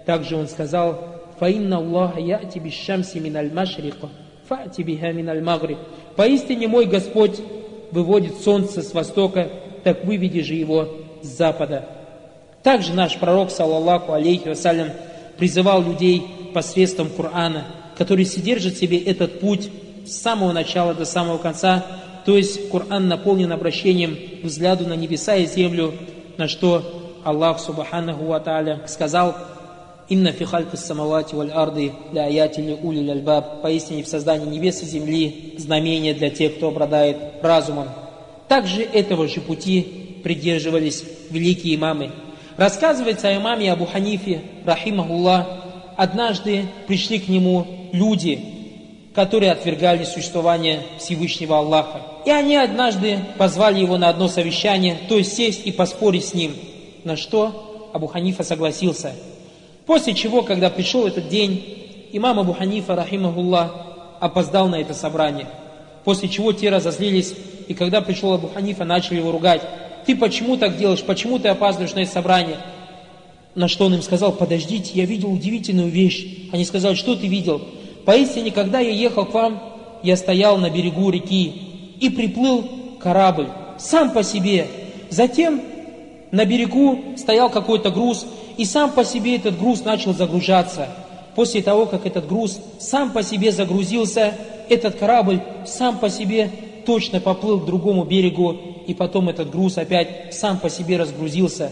Также 0.05 0.35
он 0.35 0.47
сказал, 0.47 1.16
«Фаинна 1.39 1.77
Аллаха 1.77 2.19
яти 2.19 2.59
бишшамси 2.59 3.19
миналь 3.19 3.51
машрика, 3.53 4.09
фати 4.47 4.81
биха 4.81 5.11
миналь 5.11 5.41
магриб». 5.41 5.77
Поистине 6.15 6.67
мой 6.67 6.85
Господь 6.85 7.39
выводит 7.91 8.41
солнце 8.41 8.81
с 8.81 8.93
востока, 8.93 9.49
так 9.83 10.03
выведи 10.03 10.41
же 10.41 10.55
его 10.55 10.89
с 11.21 11.27
запада. 11.27 11.87
Также 12.63 12.93
наш 12.93 13.17
пророк, 13.17 13.51
саллаллаху 13.51 14.13
алейхи 14.13 14.49
вассалям, 14.49 14.89
призывал 15.37 15.83
людей 15.83 16.23
посредством 16.53 17.09
Корана, 17.09 17.65
который 17.97 18.25
содержит 18.25 18.73
в 18.73 18.79
себе 18.79 18.97
этот 18.97 19.39
путь 19.39 19.69
с 20.05 20.11
самого 20.11 20.51
начала 20.51 20.93
до 20.93 21.05
самого 21.05 21.37
конца, 21.37 21.85
то 22.25 22.35
есть 22.35 22.69
Коран 22.69 23.07
наполнен 23.07 23.51
обращением 23.51 24.17
взгляду 24.43 24.87
на 24.87 24.93
небеса 24.93 25.35
и 25.35 25.45
землю, 25.45 25.93
на 26.37 26.47
что 26.47 26.83
Аллах 27.23 27.59
Субханаху 27.59 28.25
Ва 28.25 28.81
сказал 28.87 29.35
«Инна 30.09 30.31
фи 30.31 30.45
хальки 30.45 30.75
самавати 30.75 31.35
валь 31.35 31.51
арды 31.51 31.91
ля 32.13 32.25
аяти 32.25 32.61
ли 32.61 32.73
ули 32.81 33.09
альбаб» 33.09 33.61
Поистине 33.61 34.03
в 34.03 34.07
создании 34.07 34.45
небес 34.45 34.81
и 34.81 34.85
земли 34.85 35.55
знамение 35.57 36.13
для 36.13 36.29
тех, 36.29 36.55
кто 36.55 36.69
обладает 36.69 37.17
разумом. 37.41 37.89
Также 38.47 38.83
этого 38.83 39.27
же 39.27 39.41
пути 39.41 40.19
придерживались 40.23 41.03
великие 41.29 41.75
имамы. 41.75 42.11
Рассказывается 42.55 43.27
о 43.27 43.35
имаме 43.35 43.71
Абу 43.71 43.85
Ханифе, 43.85 44.41
рахимахуллах, 44.65 45.45
однажды 45.95 46.65
пришли 46.87 47.19
к 47.19 47.27
нему 47.27 47.67
люди, 47.91 48.39
которые 49.13 49.51
отвергали 49.51 50.03
существование 50.03 50.81
Всевышнего 50.99 51.57
Аллаха. 51.57 52.01
И 52.25 52.29
они 52.29 52.55
однажды 52.55 53.19
позвали 53.37 53.79
его 53.79 53.97
на 53.97 54.09
одно 54.09 54.27
совещание, 54.27 54.97
то 55.09 55.17
есть 55.17 55.35
сесть 55.35 55.65
и 55.65 55.71
поспорить 55.71 56.25
с 56.25 56.33
ним, 56.33 56.53
на 57.03 57.15
что 57.15 57.89
Абу 57.93 58.07
Ханифа 58.07 58.43
согласился. 58.43 59.13
После 59.87 60.13
чего, 60.13 60.43
когда 60.43 60.69
пришел 60.69 61.07
этот 61.07 61.29
день, 61.29 62.09
имам 62.11 62.39
Абу 62.39 62.53
Ханифа, 62.53 62.93
рахимахуллах, 62.93 63.71
опоздал 64.19 64.67
на 64.67 64.75
это 64.75 64.93
собрание. 64.93 65.47
После 66.03 66.27
чего 66.27 66.51
те 66.51 66.69
разозлились, 66.69 67.33
и 67.67 67.73
когда 67.73 68.01
пришел 68.01 68.33
Абу 68.33 68.49
Ханифа, 68.53 68.83
начали 68.83 69.17
его 69.17 69.31
ругать. 69.31 69.61
Ты 70.05 70.15
почему 70.15 70.57
так 70.57 70.77
делаешь? 70.77 71.03
Почему 71.03 71.39
ты 71.39 71.47
опаздываешь 71.47 71.93
на 71.93 71.99
это 71.99 72.11
собрание? 72.11 72.57
На 73.55 73.67
что 73.69 73.85
он 73.85 73.95
им 73.95 74.01
сказал, 74.01 74.33
подождите, 74.33 74.91
я 74.93 75.05
видел 75.05 75.31
удивительную 75.31 75.89
вещь. 75.89 76.49
Они 76.51 76.65
сказали, 76.65 76.95
что 76.95 77.15
ты 77.15 77.27
видел? 77.27 77.61
Поистине, 78.05 78.51
когда 78.51 78.79
я 78.79 78.91
ехал 78.91 79.25
к 79.25 79.33
вам, 79.33 79.61
я 80.03 80.17
стоял 80.17 80.57
на 80.57 80.69
берегу 80.69 81.09
реки, 81.09 81.53
и 81.99 82.09
приплыл 82.09 82.69
корабль, 82.99 83.47
сам 83.79 84.11
по 84.11 84.23
себе. 84.23 84.67
Затем 85.09 85.61
на 86.31 86.45
берегу 86.45 87.15
стоял 87.17 87.49
какой-то 87.49 87.89
груз, 87.89 88.25
и 88.57 88.65
сам 88.65 88.91
по 88.91 89.05
себе 89.05 89.35
этот 89.35 89.57
груз 89.59 89.83
начал 89.83 90.13
загружаться. 90.13 90.89
После 91.35 91.61
того, 91.61 91.85
как 91.85 92.05
этот 92.05 92.27
груз 92.27 92.59
сам 92.79 93.11
по 93.11 93.21
себе 93.21 93.51
загрузился, 93.51 94.33
этот 94.69 94.95
корабль 94.95 95.41
сам 95.65 95.99
по 95.99 96.09
себе 96.09 96.49
точно 96.85 97.19
поплыл 97.19 97.59
к 97.59 97.65
другому 97.65 98.03
берегу, 98.03 98.57
и 98.87 98.93
потом 98.93 99.29
этот 99.29 99.51
груз 99.51 99.77
опять 99.77 100.33
сам 100.33 100.57
по 100.57 100.69
себе 100.69 100.97
разгрузился, 100.97 101.71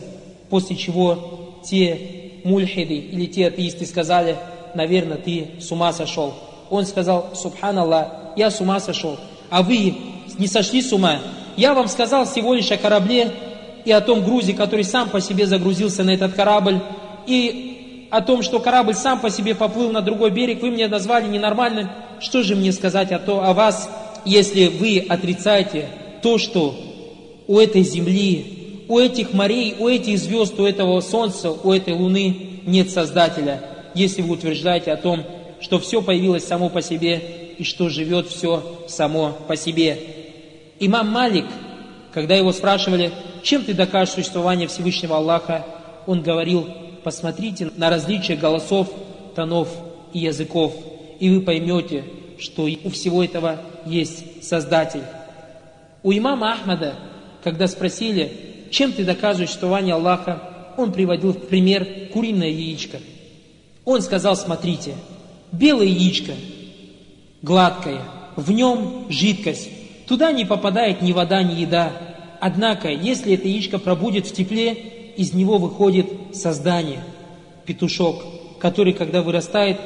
после 0.50 0.76
чего 0.76 1.62
те 1.64 2.32
мульхиды 2.44 2.96
или 2.96 3.26
те 3.26 3.48
атеисты 3.48 3.86
сказали, 3.86 4.38
наверное, 4.76 5.18
ты 5.18 5.48
с 5.60 5.72
ума 5.72 5.92
сошел. 5.94 6.34
Он 6.70 6.86
сказал, 6.86 7.30
субханаллах, 7.34 8.08
я 8.36 8.52
с 8.52 8.62
ума 8.62 8.80
сошел, 8.80 9.18
а 9.50 9.64
вы 9.64 9.96
не 10.38 10.48
сошли 10.48 10.82
с 10.82 10.92
ума. 10.94 11.20
Я 11.58 11.74
вам 11.74 11.88
сказал 11.88 12.26
всего 12.26 12.54
лишь 12.54 12.72
о 12.72 12.78
корабле 12.78 13.32
и 13.86 13.92
о 13.92 14.02
том 14.02 14.24
грузе, 14.24 14.54
который 14.54 14.84
сам 14.84 15.10
по 15.10 15.22
себе 15.22 15.46
загрузился 15.46 16.04
на 16.04 16.12
этот 16.12 16.34
корабль, 16.34 16.82
и 17.28 18.08
о 18.12 18.22
том, 18.22 18.42
что 18.42 18.60
корабль 18.60 18.96
сам 18.96 19.20
по 19.20 19.30
себе 19.30 19.56
поплыл 19.56 19.92
на 19.92 20.02
другой 20.02 20.32
берег, 20.32 20.62
вы 20.62 20.72
мне 20.72 20.88
назвали 20.88 21.28
ненормальным. 21.28 21.90
Что 22.20 22.44
же 22.44 22.56
мне 22.56 22.72
сказать 22.72 23.12
о, 23.12 23.20
то, 23.20 23.44
о 23.44 23.54
вас, 23.54 23.90
если 24.26 24.68
вы 24.68 25.06
отрицаете 25.08 25.88
то, 26.22 26.38
что 26.38 26.76
у 27.48 27.60
этой 27.60 27.84
земли 27.84 28.56
у 28.88 29.00
этих 29.00 29.34
морей, 29.34 29.76
у 29.80 29.88
этих 29.88 30.18
звезд, 30.20 30.60
у 30.60 30.66
этого 30.66 31.02
солнца, 31.02 31.52
у 31.52 31.72
этой 31.72 31.94
луны 31.94 32.62
нет 32.66 32.90
Создателя, 32.90 33.64
если 33.94 34.22
вы 34.22 34.34
утверждаете 34.34 34.92
о 34.92 34.98
том, 34.98 35.24
что 35.60 35.80
все 35.80 36.02
появилось 36.02 36.46
само 36.46 36.70
по 36.70 36.82
себе 36.82 37.22
и 37.58 37.64
что 37.64 37.90
живет 37.90 38.28
все 38.28 38.64
само 38.88 39.36
по 39.48 39.56
себе. 39.56 39.98
Имам 40.80 41.10
Малик, 41.10 41.46
когда 42.16 42.34
его 42.34 42.54
спрашивали, 42.54 43.12
чем 43.44 43.66
ты 43.66 43.74
докажешь 43.74 44.14
существование 44.14 44.70
Всевышнего 44.70 45.18
Аллаха, 45.18 45.66
он 46.08 46.22
говорил, 46.22 46.66
посмотрите 47.04 47.70
на 47.76 47.90
различия 47.90 48.38
голосов, 48.38 48.90
тонов 49.36 49.68
и 50.14 50.20
языков, 50.20 50.74
и 51.20 51.30
вы 51.30 51.42
поймете, 51.42 52.06
что 52.40 52.70
у 52.84 52.90
всего 52.90 53.22
этого 53.22 53.60
есть 53.86 54.46
Создатель. 54.46 55.04
У 56.04 56.14
имама 56.14 56.54
Ахмада, 56.54 56.96
когда 57.44 57.68
спросили, 57.68 58.32
чем 58.72 58.94
ты 58.94 59.04
доказываешь 59.04 59.50
существование 59.50 59.96
Аллаха? 59.96 60.42
Он 60.78 60.94
приводил 60.94 61.34
в 61.34 61.48
пример 61.48 61.86
куриное 62.14 62.48
яичко. 62.48 63.00
Он 63.84 64.02
сказал, 64.02 64.38
смотрите, 64.38 64.96
белое 65.52 65.88
яичко, 65.88 66.32
гладкое, 67.42 68.04
в 68.38 68.52
нем 68.52 69.08
жидкость, 69.10 69.70
туда 70.08 70.32
не 70.32 70.46
попадает 70.46 71.02
ни 71.02 71.12
вода, 71.12 71.44
ни 71.44 71.56
еда. 71.56 71.92
Однако, 72.40 72.90
если 72.90 73.34
это 73.34 73.48
яичко 73.48 73.80
пробудет 73.80 74.28
в 74.28 74.34
тепле, 74.34 74.74
из 75.16 75.34
него 75.34 75.58
выходит 75.58 76.08
создание, 76.34 77.02
петушок, 77.66 78.24
который, 78.60 78.94
когда 78.94 79.22
вырастает, 79.22 79.80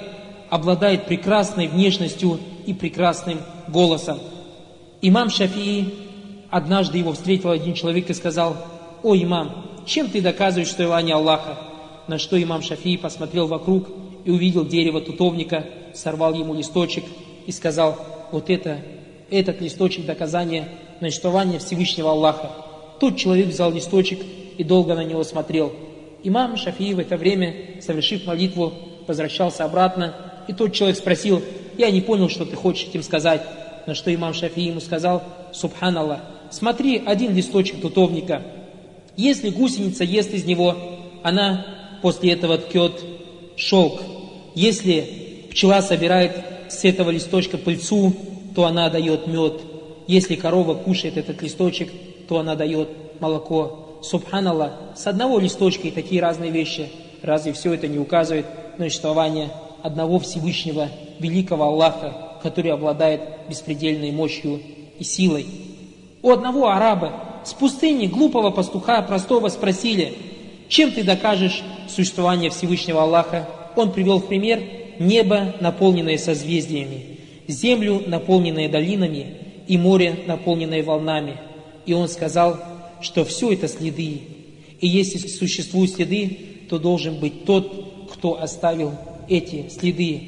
обладает 0.50 1.06
прекрасной 1.06 1.68
внешностью 1.68 2.40
и 2.66 2.74
прекрасным 2.74 3.40
голосом. 3.68 4.20
Имам 5.02 5.30
Шафии 5.30 5.94
однажды 6.50 6.98
его 6.98 7.14
встретил 7.14 7.52
один 7.52 7.74
человек 7.74 8.10
и 8.10 8.14
сказал, 8.14 8.58
«О, 9.04 9.16
имам, 9.16 9.66
чем 9.86 10.10
ты 10.10 10.22
доказываешь, 10.22 10.68
что 10.68 10.84
его 10.84 11.00
не 11.00 11.12
Аллаха?» 11.12 11.58
На 12.08 12.18
что 12.18 12.42
имам 12.42 12.64
Шафии 12.64 12.98
посмотрел 12.98 13.48
вокруг 13.48 13.88
и 14.26 14.32
увидел 14.32 14.66
дерево 14.66 15.00
тутовника, 15.00 15.66
сорвал 15.94 16.34
ему 16.34 16.56
листочек 16.56 17.06
и 17.46 17.52
сказал, 17.52 17.98
«Вот 18.32 18.50
это, 18.50 18.80
этот 19.32 19.62
листочек 19.62 20.06
доказания 20.06 20.68
на 21.00 21.10
существование 21.10 21.60
Всевышнего 21.60 22.12
Аллаха». 22.12 22.52
Тот 23.00 23.18
человек 23.18 23.48
взял 23.48 23.72
листочек 23.72 24.20
и 24.58 24.64
долго 24.64 24.96
на 24.96 25.04
него 25.04 25.24
смотрел. 25.24 25.72
Имам 26.24 26.58
Шафии 26.58 26.94
в 26.94 27.00
это 27.00 27.16
время, 27.16 27.82
совершив 27.82 28.26
молитву, 28.26 28.74
возвращался 29.08 29.64
обратно, 29.64 30.16
и 30.48 30.54
тот 30.54 30.74
человек 30.74 30.98
спросил, 30.98 31.42
«Я 31.78 31.92
не 31.92 32.02
понял, 32.02 32.30
что 32.30 32.46
ты 32.46 32.56
хочешь 32.56 32.88
этим 32.88 33.04
сказать». 33.04 33.42
На 33.86 33.96
что 33.96 34.14
имам 34.14 34.34
Шафии 34.34 34.68
ему 34.68 34.82
сказал, 34.82 35.24
«Субханаллах, 35.54 36.20
смотри, 36.52 37.02
один 37.06 37.34
листочек 37.34 37.82
тутовника– 37.82 38.44
если 39.20 39.50
гусеница 39.50 40.06
ест 40.06 40.34
из 40.34 40.46
него, 40.46 40.78
она 41.24 41.66
после 42.02 42.32
этого 42.32 42.58
ткет 42.58 43.04
шелк. 43.58 44.02
Если 44.56 45.44
пчела 45.52 45.82
собирает 45.82 46.32
с 46.70 46.86
этого 46.86 47.10
листочка 47.10 47.58
пыльцу, 47.58 48.16
то 48.56 48.66
она 48.66 48.90
дает 48.90 49.28
мед. 49.28 49.62
Если 50.08 50.36
корова 50.36 50.74
кушает 50.74 51.18
этот 51.18 51.42
листочек, 51.42 51.92
то 52.28 52.40
она 52.40 52.56
дает 52.56 52.90
молоко. 53.20 53.86
Субханаллах, 54.02 54.72
с 54.96 55.08
одного 55.08 55.40
листочка 55.40 55.88
и 55.88 55.92
такие 55.92 56.22
разные 56.22 56.52
вещи. 56.52 56.90
Разве 57.22 57.52
все 57.52 57.74
это 57.74 57.88
не 57.88 58.00
указывает 58.00 58.46
на 58.78 58.86
существование 58.86 59.50
одного 59.84 60.20
Всевышнего, 60.20 60.88
великого 61.20 61.66
Аллаха, 61.66 62.40
который 62.42 62.72
обладает 62.72 63.22
беспредельной 63.50 64.12
мощью 64.12 64.62
и 64.98 65.04
силой? 65.04 65.46
У 66.22 66.32
одного 66.32 66.70
араба 66.70 67.12
с 67.44 67.54
пустыни 67.54 68.08
глупого 68.08 68.52
пастуха 68.52 69.02
простого 69.02 69.50
спросили, 69.50 70.14
чем 70.70 70.92
ты 70.92 71.04
докажешь 71.04 71.62
существование 71.90 72.50
Всевышнего 72.50 73.04
Аллаха? 73.04 73.48
Он 73.76 73.92
привел 73.92 74.20
в 74.20 74.28
пример 74.28 74.62
небо, 75.00 75.56
наполненное 75.60 76.18
созвездиями, 76.18 77.19
землю, 77.50 78.04
наполненное 78.06 78.70
долинами, 78.70 79.36
и 79.68 79.78
море, 79.78 80.16
наполненное 80.26 80.84
волнами. 80.84 81.38
И 81.86 81.94
он 81.94 82.10
сказал, 82.10 82.58
что 83.02 83.24
все 83.24 83.54
это 83.54 83.68
следы. 83.68 84.22
И 84.80 84.88
если 84.88 85.20
существуют 85.28 85.92
следы, 85.92 86.38
то 86.70 86.80
должен 86.80 87.20
быть 87.20 87.46
тот, 87.46 88.10
кто 88.12 88.42
оставил 88.42 88.94
эти 89.28 89.70
следы. 89.70 90.22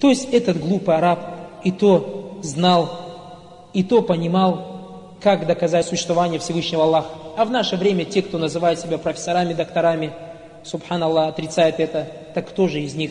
То 0.00 0.08
есть 0.08 0.28
этот 0.32 0.58
глупый 0.58 0.96
араб 0.96 1.60
и 1.62 1.70
то 1.70 2.38
знал, 2.42 3.68
и 3.74 3.82
то 3.82 4.00
понимал, 4.00 5.16
как 5.20 5.46
доказать 5.46 5.86
существование 5.86 6.38
Всевышнего 6.38 6.84
Аллаха. 6.84 7.10
А 7.36 7.44
в 7.44 7.50
наше 7.50 7.76
время 7.76 8.04
те, 8.04 8.22
кто 8.22 8.38
называет 8.38 8.80
себя 8.80 8.96
профессорами, 8.96 9.52
докторами, 9.52 10.12
субханаллах, 10.64 11.28
отрицает 11.28 11.80
это, 11.80 12.10
так 12.34 12.48
кто 12.48 12.68
же 12.68 12.80
из 12.80 12.94
них 12.94 13.10